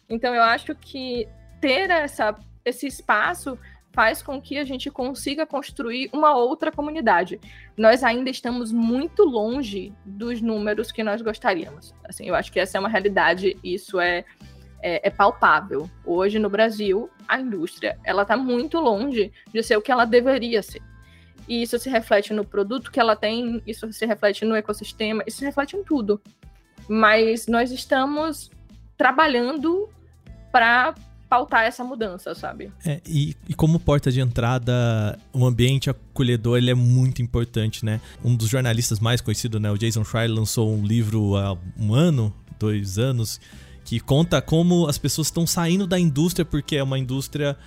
[0.10, 1.30] Então eu acho que
[1.62, 3.56] ter essa, esse espaço
[3.92, 7.40] faz com que a gente consiga construir uma outra comunidade.
[7.78, 11.94] Nós ainda estamos muito longe dos números que nós gostaríamos.
[12.04, 14.26] Assim, eu acho que essa é uma realidade, isso é,
[14.82, 15.88] é, é palpável.
[16.04, 20.64] Hoje no Brasil, a indústria ela está muito longe de ser o que ela deveria
[20.64, 20.82] ser.
[21.48, 25.38] E isso se reflete no produto que ela tem, isso se reflete no ecossistema, isso
[25.38, 26.22] se reflete em tudo.
[26.88, 28.52] Mas nós estamos
[28.98, 29.90] trabalhando
[30.52, 30.94] para
[31.30, 32.72] pautar essa mudança, sabe?
[32.86, 38.00] É, e, e, como porta de entrada, o ambiente acolhedor ele é muito importante, né?
[38.24, 42.34] Um dos jornalistas mais conhecidos, né, o Jason Schreier, lançou um livro há um ano,
[42.58, 43.42] dois anos,
[43.84, 47.58] que conta como as pessoas estão saindo da indústria porque é uma indústria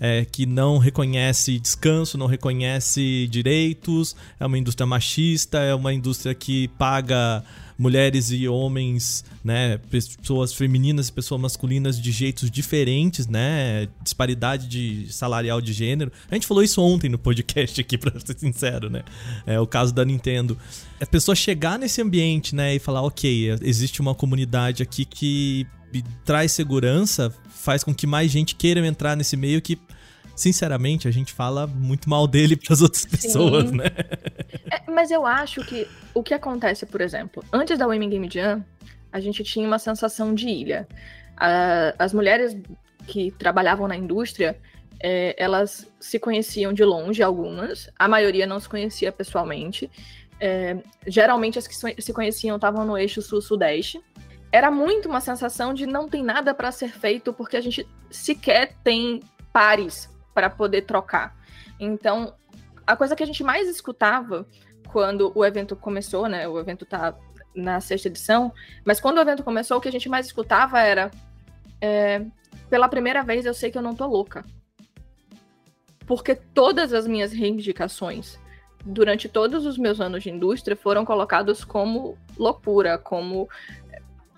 [0.00, 6.34] é, que não reconhece descanso, não reconhece direitos, é uma indústria machista, é uma indústria
[6.34, 7.44] que paga
[7.80, 15.10] mulheres e homens, né, pessoas femininas e pessoas masculinas de jeitos diferentes, né, disparidade de
[15.10, 16.12] salarial de gênero.
[16.30, 19.02] A gente falou isso ontem no podcast aqui, para ser sincero, né,
[19.46, 20.58] é o caso da Nintendo.
[21.00, 25.66] A pessoa chegar nesse ambiente, né, e falar, ok, existe uma comunidade aqui que
[26.24, 29.78] traz segurança, faz com que mais gente queira entrar nesse meio que
[30.40, 33.76] sinceramente, a gente fala muito mal dele para as outras pessoas, Sim.
[33.76, 33.86] né?
[34.72, 38.64] É, mas eu acho que o que acontece, por exemplo, antes da Women Game Jam,
[39.12, 40.88] a gente tinha uma sensação de ilha.
[41.98, 42.56] as mulheres
[43.06, 44.56] que trabalhavam na indústria,
[45.02, 49.90] é, elas se conheciam de longe, algumas, a maioria não se conhecia pessoalmente.
[50.42, 54.00] É, geralmente as que se conheciam estavam no eixo sul-sudeste.
[54.52, 58.74] Era muito uma sensação de não tem nada para ser feito porque a gente sequer
[58.82, 61.36] tem pares para poder trocar.
[61.78, 62.34] Então,
[62.86, 64.46] a coisa que a gente mais escutava
[64.88, 66.48] quando o evento começou, né?
[66.48, 67.14] O evento tá
[67.54, 68.52] na sexta edição,
[68.84, 71.10] mas quando o evento começou, o que a gente mais escutava era:
[71.80, 72.24] é,
[72.68, 74.44] pela primeira vez eu sei que eu não tô louca.
[76.06, 78.38] Porque todas as minhas reivindicações
[78.84, 83.48] durante todos os meus anos de indústria foram colocados como loucura, como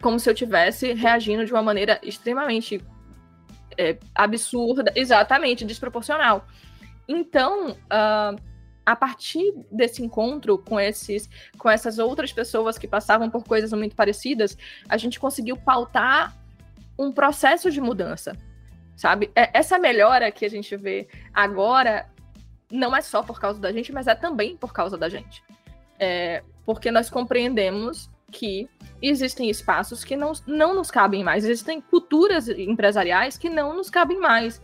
[0.02, 2.84] como se eu tivesse reagindo de uma maneira extremamente
[3.78, 6.44] é, absurda, exatamente, desproporcional.
[7.08, 8.36] Então, uh,
[8.84, 13.94] a partir desse encontro com esses, com essas outras pessoas que passavam por coisas muito
[13.94, 16.36] parecidas, a gente conseguiu pautar
[16.98, 18.36] um processo de mudança,
[18.96, 19.30] sabe?
[19.34, 22.10] É, essa melhora que a gente vê agora
[22.70, 25.42] não é só por causa da gente, mas é também por causa da gente.
[25.98, 28.68] É, porque nós compreendemos que
[29.00, 34.18] existem espaços que não, não nos cabem mais, existem culturas empresariais que não nos cabem
[34.18, 34.60] mais.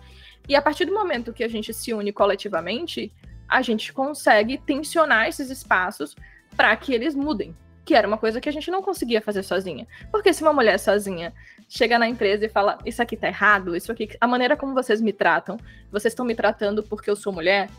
[0.48, 3.12] E a partir do momento que a gente se une coletivamente,
[3.46, 6.16] a gente consegue tensionar esses espaços
[6.56, 7.54] para que eles mudem.
[7.84, 9.86] Que era uma coisa que a gente não conseguia fazer sozinha.
[10.10, 11.32] Porque se uma mulher sozinha
[11.68, 15.00] chega na empresa e fala: Isso aqui tá errado, isso aqui, a maneira como vocês
[15.00, 15.56] me tratam,
[15.90, 17.70] vocês estão me tratando porque eu sou mulher,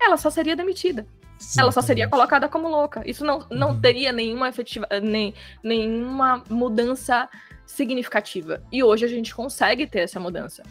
[0.00, 1.06] ela só seria demitida.
[1.38, 1.60] Exatamente.
[1.60, 3.02] Ela só seria colocada como louca.
[3.06, 3.80] Isso não, não uhum.
[3.80, 7.28] teria nenhuma efetiva, nem, nenhuma mudança
[7.66, 8.62] significativa.
[8.72, 10.62] E hoje a gente consegue ter essa mudança.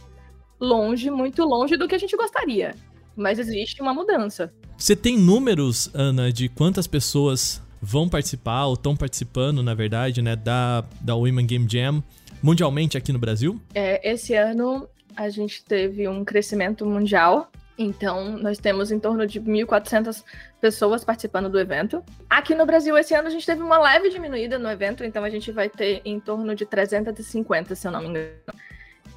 [0.60, 2.76] Longe, muito longe do que a gente gostaria.
[3.16, 4.52] Mas existe uma mudança.
[4.78, 10.36] Você tem números, Ana, de quantas pessoas vão participar ou estão participando, na verdade, né,
[10.36, 12.04] da, da Women Game Jam
[12.42, 13.60] mundialmente aqui no Brasil?
[13.74, 17.52] É, esse ano a gente teve um crescimento mundial.
[17.78, 20.24] Então, nós temos em torno de 1.400
[20.60, 22.04] pessoas participando do evento.
[22.30, 25.30] Aqui no Brasil, esse ano, a gente teve uma leve diminuída no evento, então a
[25.30, 28.32] gente vai ter em torno de 350, se eu não me engano,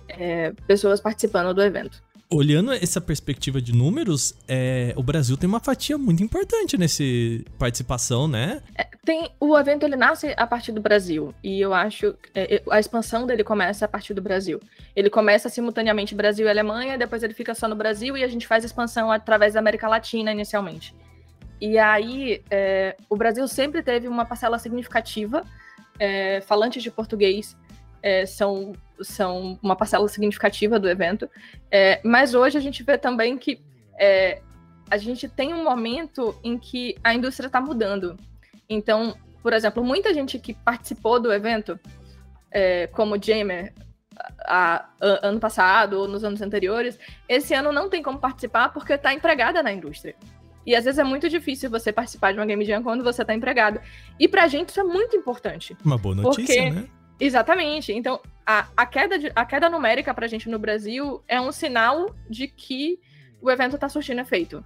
[0.08, 5.58] é, pessoas participando do evento olhando essa perspectiva de números, é, o Brasil tem uma
[5.58, 8.62] fatia muito importante nesse participação, né?
[8.78, 12.78] É, tem o evento ele nasce a partir do Brasil e eu acho é, a
[12.78, 14.60] expansão dele começa a partir do Brasil.
[14.94, 18.46] Ele começa simultaneamente Brasil e Alemanha, depois ele fica só no Brasil e a gente
[18.46, 20.94] faz expansão através da América Latina inicialmente.
[21.60, 25.44] E aí é, o Brasil sempre teve uma parcela significativa
[26.00, 27.54] é, falantes de português
[28.02, 31.28] é, são, são uma parcela significativa do evento.
[31.70, 33.60] É, mas hoje a gente vê também que
[33.98, 34.40] é,
[34.90, 38.16] a gente tem um momento em que a indústria está mudando.
[38.68, 41.78] Então, por exemplo, muita gente que participou do evento,
[42.50, 43.74] é, como Jamer,
[44.46, 46.98] a, a, ano passado ou nos anos anteriores,
[47.28, 50.16] esse ano não tem como participar porque está empregada na indústria.
[50.66, 53.34] E às vezes é muito difícil você participar de uma Game Jam quando você está
[53.34, 53.80] empregado.
[54.18, 55.76] E pra gente isso é muito importante.
[55.84, 56.88] Uma boa notícia, porque, né?
[57.18, 57.92] Exatamente.
[57.92, 62.14] Então, a, a, queda, de, a queda numérica pra gente no Brasil é um sinal
[62.28, 62.98] de que
[63.40, 64.64] o evento tá surtindo efeito.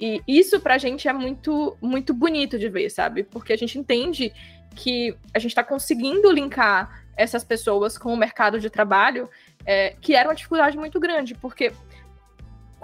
[0.00, 3.22] E isso pra gente é muito, muito bonito de ver, sabe?
[3.22, 4.32] Porque a gente entende
[4.74, 9.30] que a gente tá conseguindo linkar essas pessoas com o mercado de trabalho,
[9.64, 11.72] é, que era uma dificuldade muito grande, porque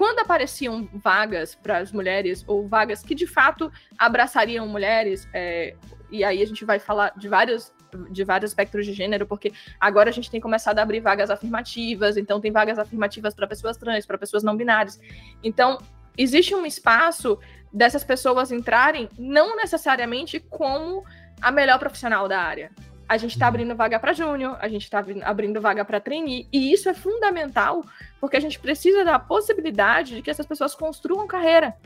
[0.00, 5.74] quando apareciam vagas para as mulheres, ou vagas que de fato abraçariam mulheres, é,
[6.10, 7.70] e aí a gente vai falar de vários
[8.10, 12.16] de vários espectros de gênero, porque agora a gente tem começado a abrir vagas afirmativas,
[12.16, 14.98] então tem vagas afirmativas para pessoas trans, para pessoas não binárias.
[15.44, 15.76] Então,
[16.16, 17.38] existe um espaço
[17.70, 21.04] dessas pessoas entrarem não necessariamente como
[21.42, 22.70] a melhor profissional da área.
[23.10, 26.72] A gente está abrindo vaga para júnior, a gente está abrindo vaga para trainee, e
[26.72, 27.84] isso é fundamental,
[28.20, 31.76] porque a gente precisa da possibilidade de que essas pessoas construam carreira.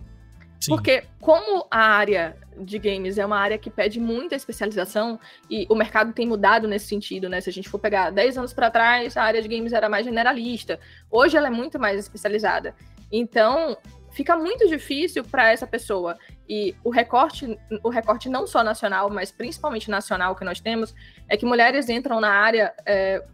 [0.60, 0.72] Sim.
[0.72, 5.18] Porque como a área de games é uma área que pede muita especialização
[5.48, 7.40] e o mercado tem mudado nesse sentido, né?
[7.40, 10.04] Se a gente for pegar 10 anos para trás, a área de games era mais
[10.04, 10.78] generalista.
[11.10, 12.74] Hoje ela é muito mais especializada.
[13.10, 13.78] Então,
[14.12, 16.18] fica muito difícil para essa pessoa.
[16.48, 20.94] E o recorte, o recorte não só nacional, mas principalmente nacional que nós temos,
[21.28, 23.24] é que mulheres entram na área é,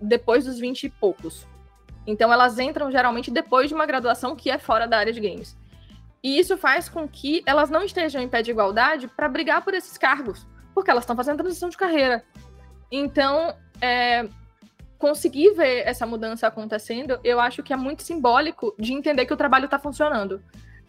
[0.00, 1.46] depois dos 20 e poucos.
[2.06, 5.56] Então elas entram geralmente depois de uma graduação que é fora da área de games.
[6.22, 9.74] E isso faz com que elas não estejam em pé de igualdade para brigar por
[9.74, 12.24] esses cargos, porque elas estão fazendo transição de carreira.
[12.90, 14.28] Então, é,
[14.98, 19.36] conseguir ver essa mudança acontecendo, eu acho que é muito simbólico de entender que o
[19.36, 20.40] trabalho está funcionando.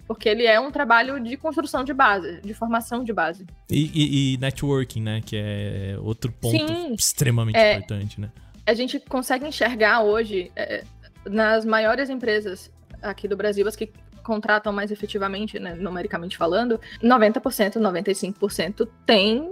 [0.08, 3.46] Porque ele é um trabalho de construção de base, de formação de base.
[3.70, 5.22] E, e, e networking, né?
[5.26, 8.30] Que é outro ponto Sim, extremamente é, importante, né?
[8.66, 10.84] A gente consegue enxergar hoje, é,
[11.26, 13.92] nas maiores empresas aqui do Brasil, as que
[14.24, 19.52] contratam mais efetivamente, né, numericamente falando, 90%, 95% tem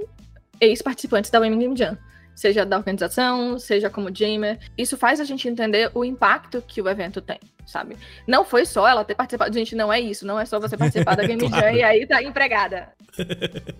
[0.59, 1.97] ex-participantes da Women Game Jam.
[2.35, 4.59] Seja da organização, seja como Jamer.
[4.77, 7.97] Isso faz a gente entender o impacto que o evento tem, sabe?
[8.27, 9.53] Não foi só ela ter participado.
[9.53, 10.25] Gente, não é isso.
[10.25, 11.65] Não é só você participar da Game claro.
[11.65, 12.89] Jam e aí tá empregada.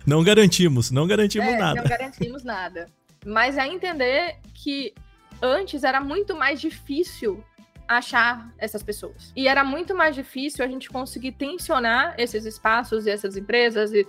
[0.06, 1.80] não garantimos, não garantimos é, nada.
[1.80, 2.86] Não garantimos nada.
[3.24, 4.94] Mas é entender que
[5.40, 7.42] antes era muito mais difícil
[7.88, 9.32] achar essas pessoas.
[9.34, 14.06] E era muito mais difícil a gente conseguir tensionar esses espaços e essas empresas e,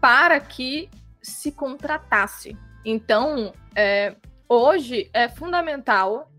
[0.00, 0.90] para que
[1.22, 2.56] se contratasse.
[2.84, 4.14] Então, é,
[4.48, 6.30] hoje é fundamental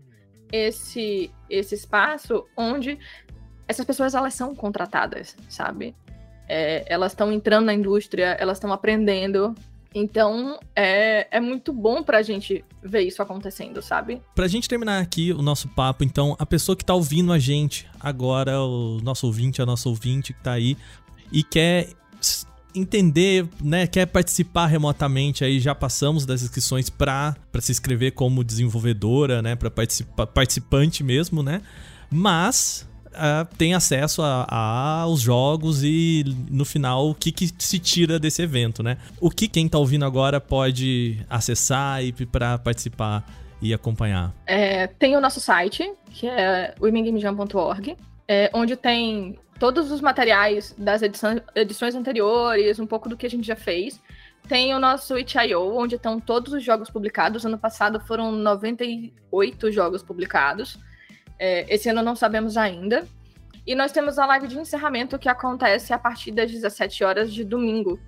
[0.52, 2.98] esse, esse espaço onde
[3.66, 5.94] essas pessoas elas são contratadas, sabe?
[6.48, 9.54] É, elas estão entrando na indústria, elas estão aprendendo,
[9.98, 14.20] então, é, é muito bom pra gente ver isso acontecendo, sabe?
[14.34, 17.88] Pra gente terminar aqui o nosso papo, então, a pessoa que tá ouvindo a gente
[17.98, 20.76] agora, o nosso ouvinte, a nossa ouvinte que tá aí,
[21.32, 21.88] e quer
[22.76, 29.40] entender, né, quer participar remotamente, aí já passamos das inscrições para se inscrever como desenvolvedora,
[29.40, 31.62] né, para participa participante mesmo, né?
[32.10, 38.42] Mas uh, tem acesso aos jogos e no final o que, que se tira desse
[38.42, 38.98] evento, né?
[39.20, 43.24] O que quem tá ouvindo agora pode acessar e para participar
[43.60, 44.34] e acompanhar?
[44.46, 47.96] É, tem o nosso site, que é womengamejam.org,
[48.28, 53.30] é, onde tem todos os materiais das edições, edições anteriores, um pouco do que a
[53.30, 54.00] gente já fez.
[54.48, 57.44] tem o nosso itch.io, onde estão todos os jogos publicados.
[57.44, 60.78] Ano passado foram 98 jogos publicados.
[61.38, 63.06] É, esse ano não sabemos ainda.
[63.66, 67.42] E nós temos a live de encerramento que acontece a partir das 17 horas de
[67.42, 67.98] domingo.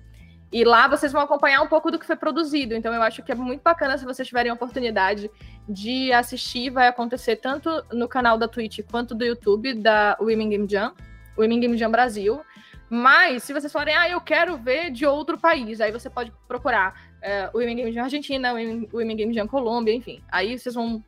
[0.51, 2.73] E lá vocês vão acompanhar um pouco do que foi produzido.
[2.73, 5.29] Então eu acho que é muito bacana se vocês tiverem a oportunidade
[5.67, 6.69] de assistir.
[6.69, 10.93] Vai acontecer tanto no canal da Twitch quanto do YouTube da Women Game Jam,
[11.41, 12.41] Women Game Jam Brasil.
[12.89, 16.99] Mas se vocês forem, ah, eu quero ver de outro país, aí você pode procurar
[17.21, 20.21] é, o Women Game Jam Argentina, o Women Game Jam Colômbia, enfim.
[20.31, 21.03] Aí vocês vão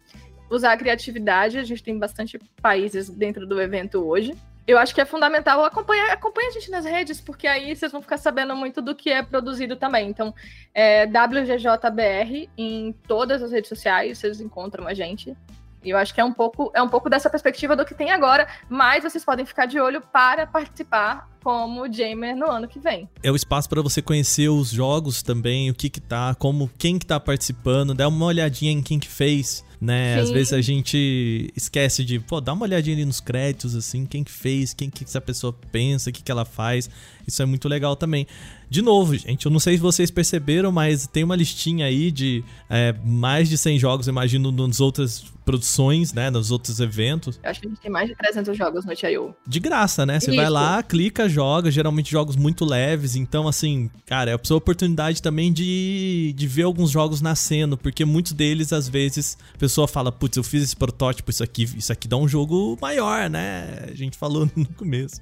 [0.50, 1.58] usar a criatividade.
[1.58, 4.36] A gente tem bastante países dentro do evento hoje
[4.68, 8.02] eu acho que é fundamental acompanhar, acompanha a gente nas redes, porque aí vocês vão
[8.02, 10.10] ficar sabendo muito do que é produzido também.
[10.10, 10.34] Então,
[10.74, 15.36] é WGJBR em todas as redes sociais, vocês encontram a gente.
[15.84, 18.12] E eu acho que é um pouco é um pouco dessa perspectiva do que tem
[18.12, 23.10] agora, mas vocês podem ficar de olho para participar como Jamer no ano que vem.
[23.24, 27.00] É o espaço para você conhecer os jogos também, o que que tá, como quem
[27.00, 30.14] que tá participando, dar uma olhadinha em quem que fez né?
[30.14, 30.22] Sim.
[30.22, 34.24] Às vezes a gente esquece de, pô, dá uma olhadinha ali nos créditos, assim, quem
[34.24, 36.88] que fez, quem que essa pessoa pensa, o que que ela faz.
[37.28, 38.28] Isso é muito legal também.
[38.70, 42.42] De novo, gente, eu não sei se vocês perceberam, mas tem uma listinha aí de
[42.70, 47.38] é, mais de 100 jogos, imagino, nas outras produções, né, nos outros eventos.
[47.44, 49.36] Eu acho que a gente tem mais de 300 jogos no TIO.
[49.46, 50.22] De graça, né?
[50.22, 54.56] Você vai lá, clica, joga, geralmente jogos muito leves, então assim, cara, é a sua
[54.56, 59.86] oportunidade também de, de ver alguns jogos nascendo, porque muitos deles, às vezes, a pessoa
[59.86, 63.88] fala, putz, eu fiz esse protótipo, isso aqui, isso aqui dá um jogo maior, né?
[63.90, 65.20] A gente falou no começo.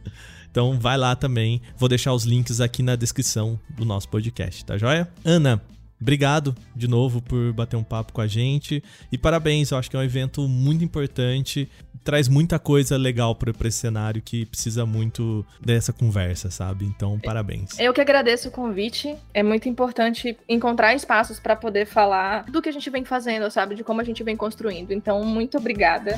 [0.52, 1.62] Então vai lá também.
[1.78, 5.08] Vou deixar os links aqui na descrição do nosso podcast, tá joia?
[5.24, 5.62] Ana,
[6.02, 8.84] obrigado de novo por bater um papo com a gente.
[9.12, 11.70] E parabéns, eu acho que é um evento muito importante.
[12.04, 16.86] Traz muita coisa legal para esse cenário que precisa muito dessa conversa, sabe?
[16.86, 17.78] Então, parabéns.
[17.78, 19.16] Eu que agradeço o convite.
[19.34, 23.76] É muito importante encontrar espaços para poder falar do que a gente vem fazendo, sabe?
[23.76, 24.92] De como a gente vem construindo.
[24.92, 26.18] Então, muito obrigada.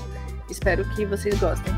[0.49, 1.73] Espero que vocês gostem.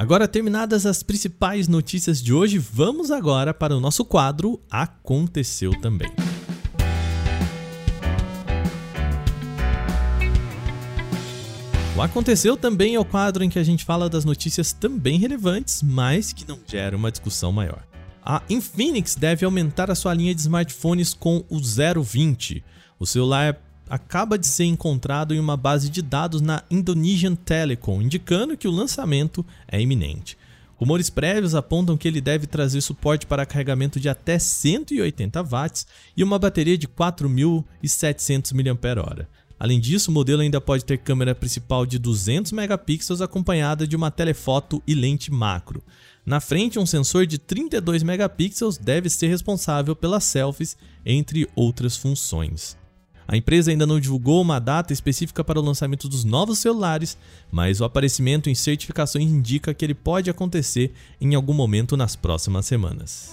[0.00, 6.10] Agora terminadas as principais notícias de hoje, vamos agora para o nosso quadro Aconteceu também.
[11.94, 15.82] O Aconteceu também é o quadro em que a gente fala das notícias também relevantes,
[15.82, 17.86] mas que não geram uma discussão maior.
[18.24, 22.64] A Infinix deve aumentar a sua linha de smartphones com o 020.
[22.98, 23.54] O celular
[23.90, 28.70] acaba de ser encontrado em uma base de dados na Indonesian Telecom, indicando que o
[28.70, 30.38] lançamento é iminente.
[30.76, 35.86] Rumores prévios apontam que ele deve trazer suporte para carregamento de até 180 watts
[36.16, 39.26] e uma bateria de 4.700 mAh.
[39.58, 44.10] Além disso, o modelo ainda pode ter câmera principal de 200 megapixels acompanhada de uma
[44.10, 45.82] telefoto e lente macro.
[46.24, 52.79] Na frente, um sensor de 32 megapixels deve ser responsável pelas selfies, entre outras funções.
[53.30, 57.16] A empresa ainda não divulgou uma data específica para o lançamento dos novos celulares,
[57.48, 62.66] mas o aparecimento em certificações indica que ele pode acontecer em algum momento nas próximas
[62.66, 63.32] semanas.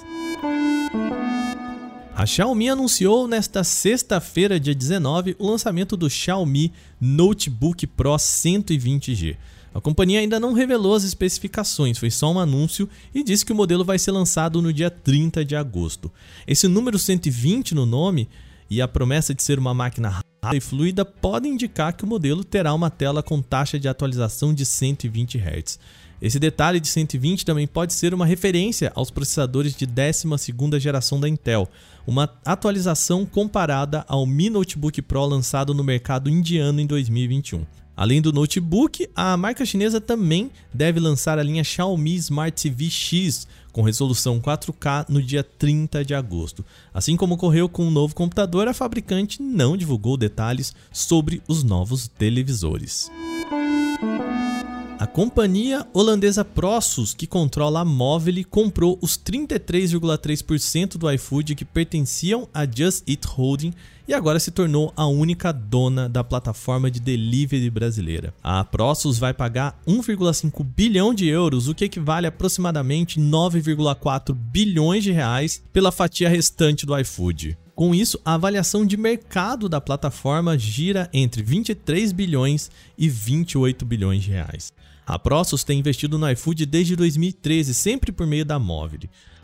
[2.16, 6.72] A Xiaomi anunciou nesta sexta-feira, dia 19, o lançamento do Xiaomi
[7.02, 9.36] Notebook Pro 120G.
[9.74, 13.56] A companhia ainda não revelou as especificações, foi só um anúncio e disse que o
[13.56, 16.12] modelo vai ser lançado no dia 30 de agosto.
[16.46, 18.30] Esse número 120 no nome
[18.70, 22.44] e a promessa de ser uma máquina rápida e fluida pode indicar que o modelo
[22.44, 25.80] terá uma tela com taxa de atualização de 120 Hz.
[26.22, 31.30] Esse detalhe de 120 também pode ser uma referência aos processadores de 12ª geração da
[31.30, 31.68] Intel,
[32.08, 37.66] uma atualização comparada ao Mi Notebook Pro lançado no mercado indiano em 2021.
[37.98, 43.48] Além do notebook, a marca chinesa também deve lançar a linha Xiaomi Smart TV X
[43.72, 46.64] com resolução 4K no dia 30 de agosto.
[46.94, 52.08] Assim como ocorreu com o novo computador, a fabricante não divulgou detalhes sobre os novos
[52.08, 53.10] televisores.
[55.00, 62.50] A companhia holandesa Prosus, que controla a Movile, comprou os 33,3% do iFood que pertenciam
[62.52, 63.74] à Just Eat Holding
[64.08, 68.34] e agora se tornou a única dona da plataforma de delivery brasileira.
[68.42, 75.04] A Prosus vai pagar 1,5 bilhão de euros, o que equivale a aproximadamente 9,4 bilhões
[75.04, 77.56] de reais pela fatia restante do iFood.
[77.78, 84.24] Com isso, a avaliação de mercado da plataforma gira entre 23 bilhões e 28 bilhões
[84.24, 84.74] de reais.
[85.06, 89.02] A Prosus tem investido no iFood desde 2013, sempre por meio da Móvel.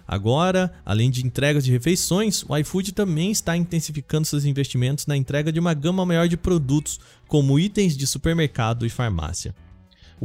[0.07, 5.51] Agora, além de entregas de refeições, o iFood também está intensificando seus investimentos na entrega
[5.51, 9.53] de uma gama maior de produtos, como itens de supermercado e farmácia.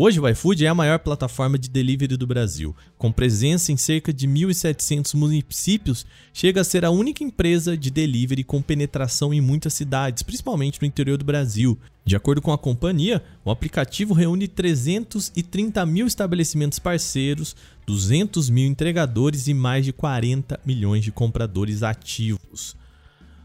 [0.00, 2.72] Hoje o iFood é a maior plataforma de delivery do Brasil.
[2.96, 8.44] Com presença em cerca de 1.700 municípios, chega a ser a única empresa de delivery
[8.44, 11.76] com penetração em muitas cidades, principalmente no interior do Brasil.
[12.04, 19.48] De acordo com a companhia, o aplicativo reúne 330 mil estabelecimentos parceiros, 200 mil entregadores
[19.48, 22.76] e mais de 40 milhões de compradores ativos.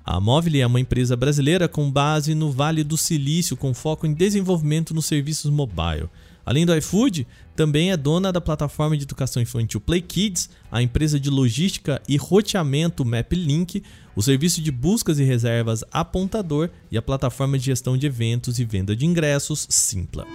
[0.05, 4.13] A Móvel é uma empresa brasileira com base no Vale do Silício, com foco em
[4.13, 6.09] desenvolvimento nos serviços mobile.
[6.45, 7.25] Além do iFood,
[7.55, 12.17] também é dona da plataforma de educação infantil Play Kids, a empresa de logística e
[12.17, 13.81] roteamento MapLink,
[14.15, 18.65] o serviço de buscas e reservas Apontador e a plataforma de gestão de eventos e
[18.65, 20.25] venda de ingressos Simpla.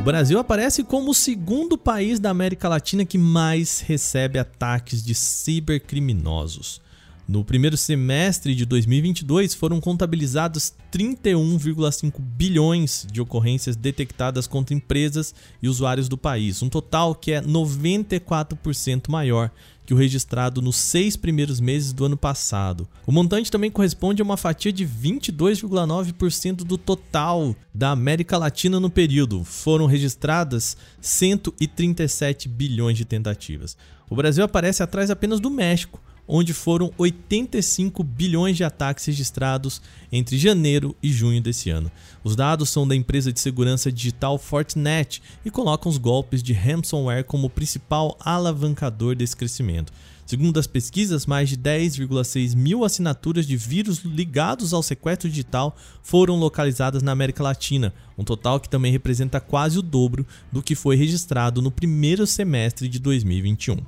[0.00, 5.14] O Brasil aparece como o segundo país da América Latina que mais recebe ataques de
[5.14, 6.80] cibercriminosos.
[7.28, 15.68] No primeiro semestre de 2022, foram contabilizados 31,5 bilhões de ocorrências detectadas contra empresas e
[15.68, 19.50] usuários do país, um total que é 94% maior
[19.84, 22.88] que o registrado nos seis primeiros meses do ano passado.
[23.06, 28.88] O montante também corresponde a uma fatia de 22,9% do total da América Latina no
[28.88, 29.44] período.
[29.44, 33.76] Foram registradas 137 bilhões de tentativas.
[34.08, 39.80] O Brasil aparece atrás apenas do México, onde foram 85 bilhões de ataques registrados
[40.12, 41.90] entre janeiro e junho desse ano.
[42.22, 47.24] Os dados são da empresa de segurança digital Fortinet e colocam os golpes de ransomware
[47.24, 49.92] como principal alavancador desse crescimento.
[50.28, 56.36] Segundo as pesquisas, mais de 10,6 mil assinaturas de vírus ligados ao sequestro digital foram
[56.36, 60.96] localizadas na América Latina, um total que também representa quase o dobro do que foi
[60.96, 63.78] registrado no primeiro semestre de 2021.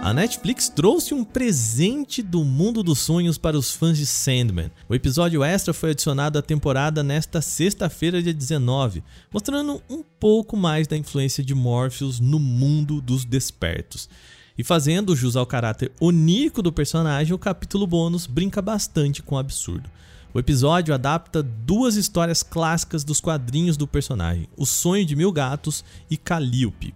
[0.00, 4.70] A Netflix trouxe um presente do mundo dos sonhos para os fãs de Sandman.
[4.88, 10.86] O episódio extra foi adicionado à temporada nesta sexta-feira, dia 19, mostrando um pouco mais
[10.86, 14.08] da influência de Morpheus no mundo dos despertos.
[14.56, 19.38] E fazendo jus ao caráter onírico do personagem, o capítulo bônus brinca bastante com o
[19.38, 19.90] absurdo.
[20.32, 25.84] O episódio adapta duas histórias clássicas dos quadrinhos do personagem: O Sonho de Mil Gatos
[26.08, 26.94] e Calliope.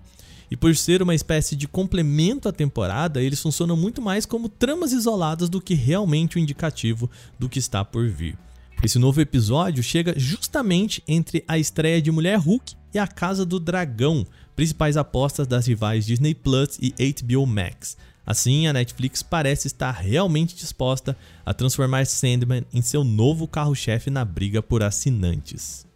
[0.52, 4.92] E por ser uma espécie de complemento à temporada, eles funcionam muito mais como tramas
[4.92, 8.36] isoladas do que realmente o um indicativo do que está por vir.
[8.84, 13.58] Esse novo episódio chega justamente entre a estreia de Mulher Hulk e A Casa do
[13.58, 17.96] Dragão, principais apostas das rivais Disney Plus e HBO Max.
[18.26, 24.22] Assim, a Netflix parece estar realmente disposta a transformar Sandman em seu novo carro-chefe na
[24.22, 25.86] briga por assinantes.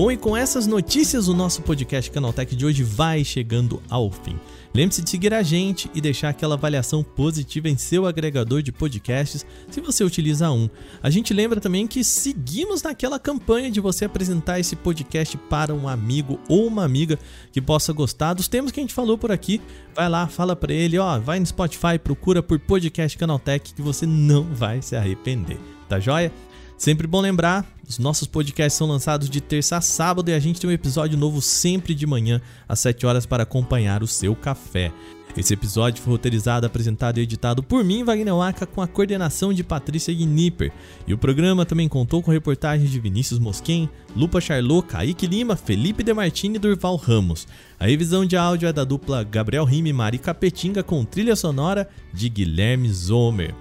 [0.00, 4.40] Bom, e com essas notícias, o nosso podcast Canaltech de hoje vai chegando ao fim.
[4.74, 9.44] Lembre-se de seguir a gente e deixar aquela avaliação positiva em seu agregador de podcasts
[9.70, 10.70] se você utiliza um.
[11.02, 15.86] A gente lembra também que seguimos naquela campanha de você apresentar esse podcast para um
[15.86, 17.18] amigo ou uma amiga
[17.52, 19.60] que possa gostar dos temas que a gente falou por aqui.
[19.94, 24.06] Vai lá, fala para ele, ó, vai no Spotify, procura por podcast Canaltech que você
[24.06, 25.58] não vai se arrepender.
[25.90, 26.32] Tá joia?
[26.80, 30.58] Sempre bom lembrar, os nossos podcasts são lançados de terça a sábado e a gente
[30.58, 34.90] tem um episódio novo sempre de manhã, às 7 horas, para acompanhar o seu café.
[35.36, 39.62] Esse episódio foi roteirizado, apresentado e editado por mim, Wagner Waka, com a coordenação de
[39.62, 40.72] Patrícia Gnipper.
[41.06, 46.02] E o programa também contou com reportagens de Vinícius Mosquen, Lupa Charlot, Kaique Lima, Felipe
[46.02, 47.46] Demartini e Durval Ramos.
[47.78, 51.86] A revisão de áudio é da dupla Gabriel Rime e Mari Capetinga, com trilha sonora
[52.10, 53.54] de Guilherme Zomer.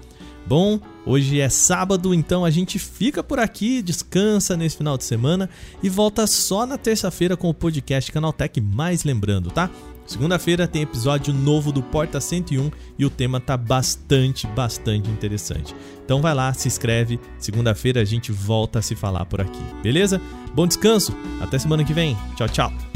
[0.50, 5.48] Bom, hoje é sábado, então a gente fica por aqui, descansa nesse final de semana
[5.84, 8.60] e volta só na terça-feira com o podcast Canaltech.
[8.60, 9.70] Mais lembrando, tá?
[10.08, 15.76] Segunda-feira tem episódio novo do Porta 101 e o tema tá bastante, bastante interessante.
[16.04, 17.20] Então vai lá, se inscreve.
[17.38, 20.20] Segunda-feira a gente volta a se falar por aqui, beleza?
[20.56, 22.18] Bom descanso, até semana que vem.
[22.36, 22.89] Tchau, tchau.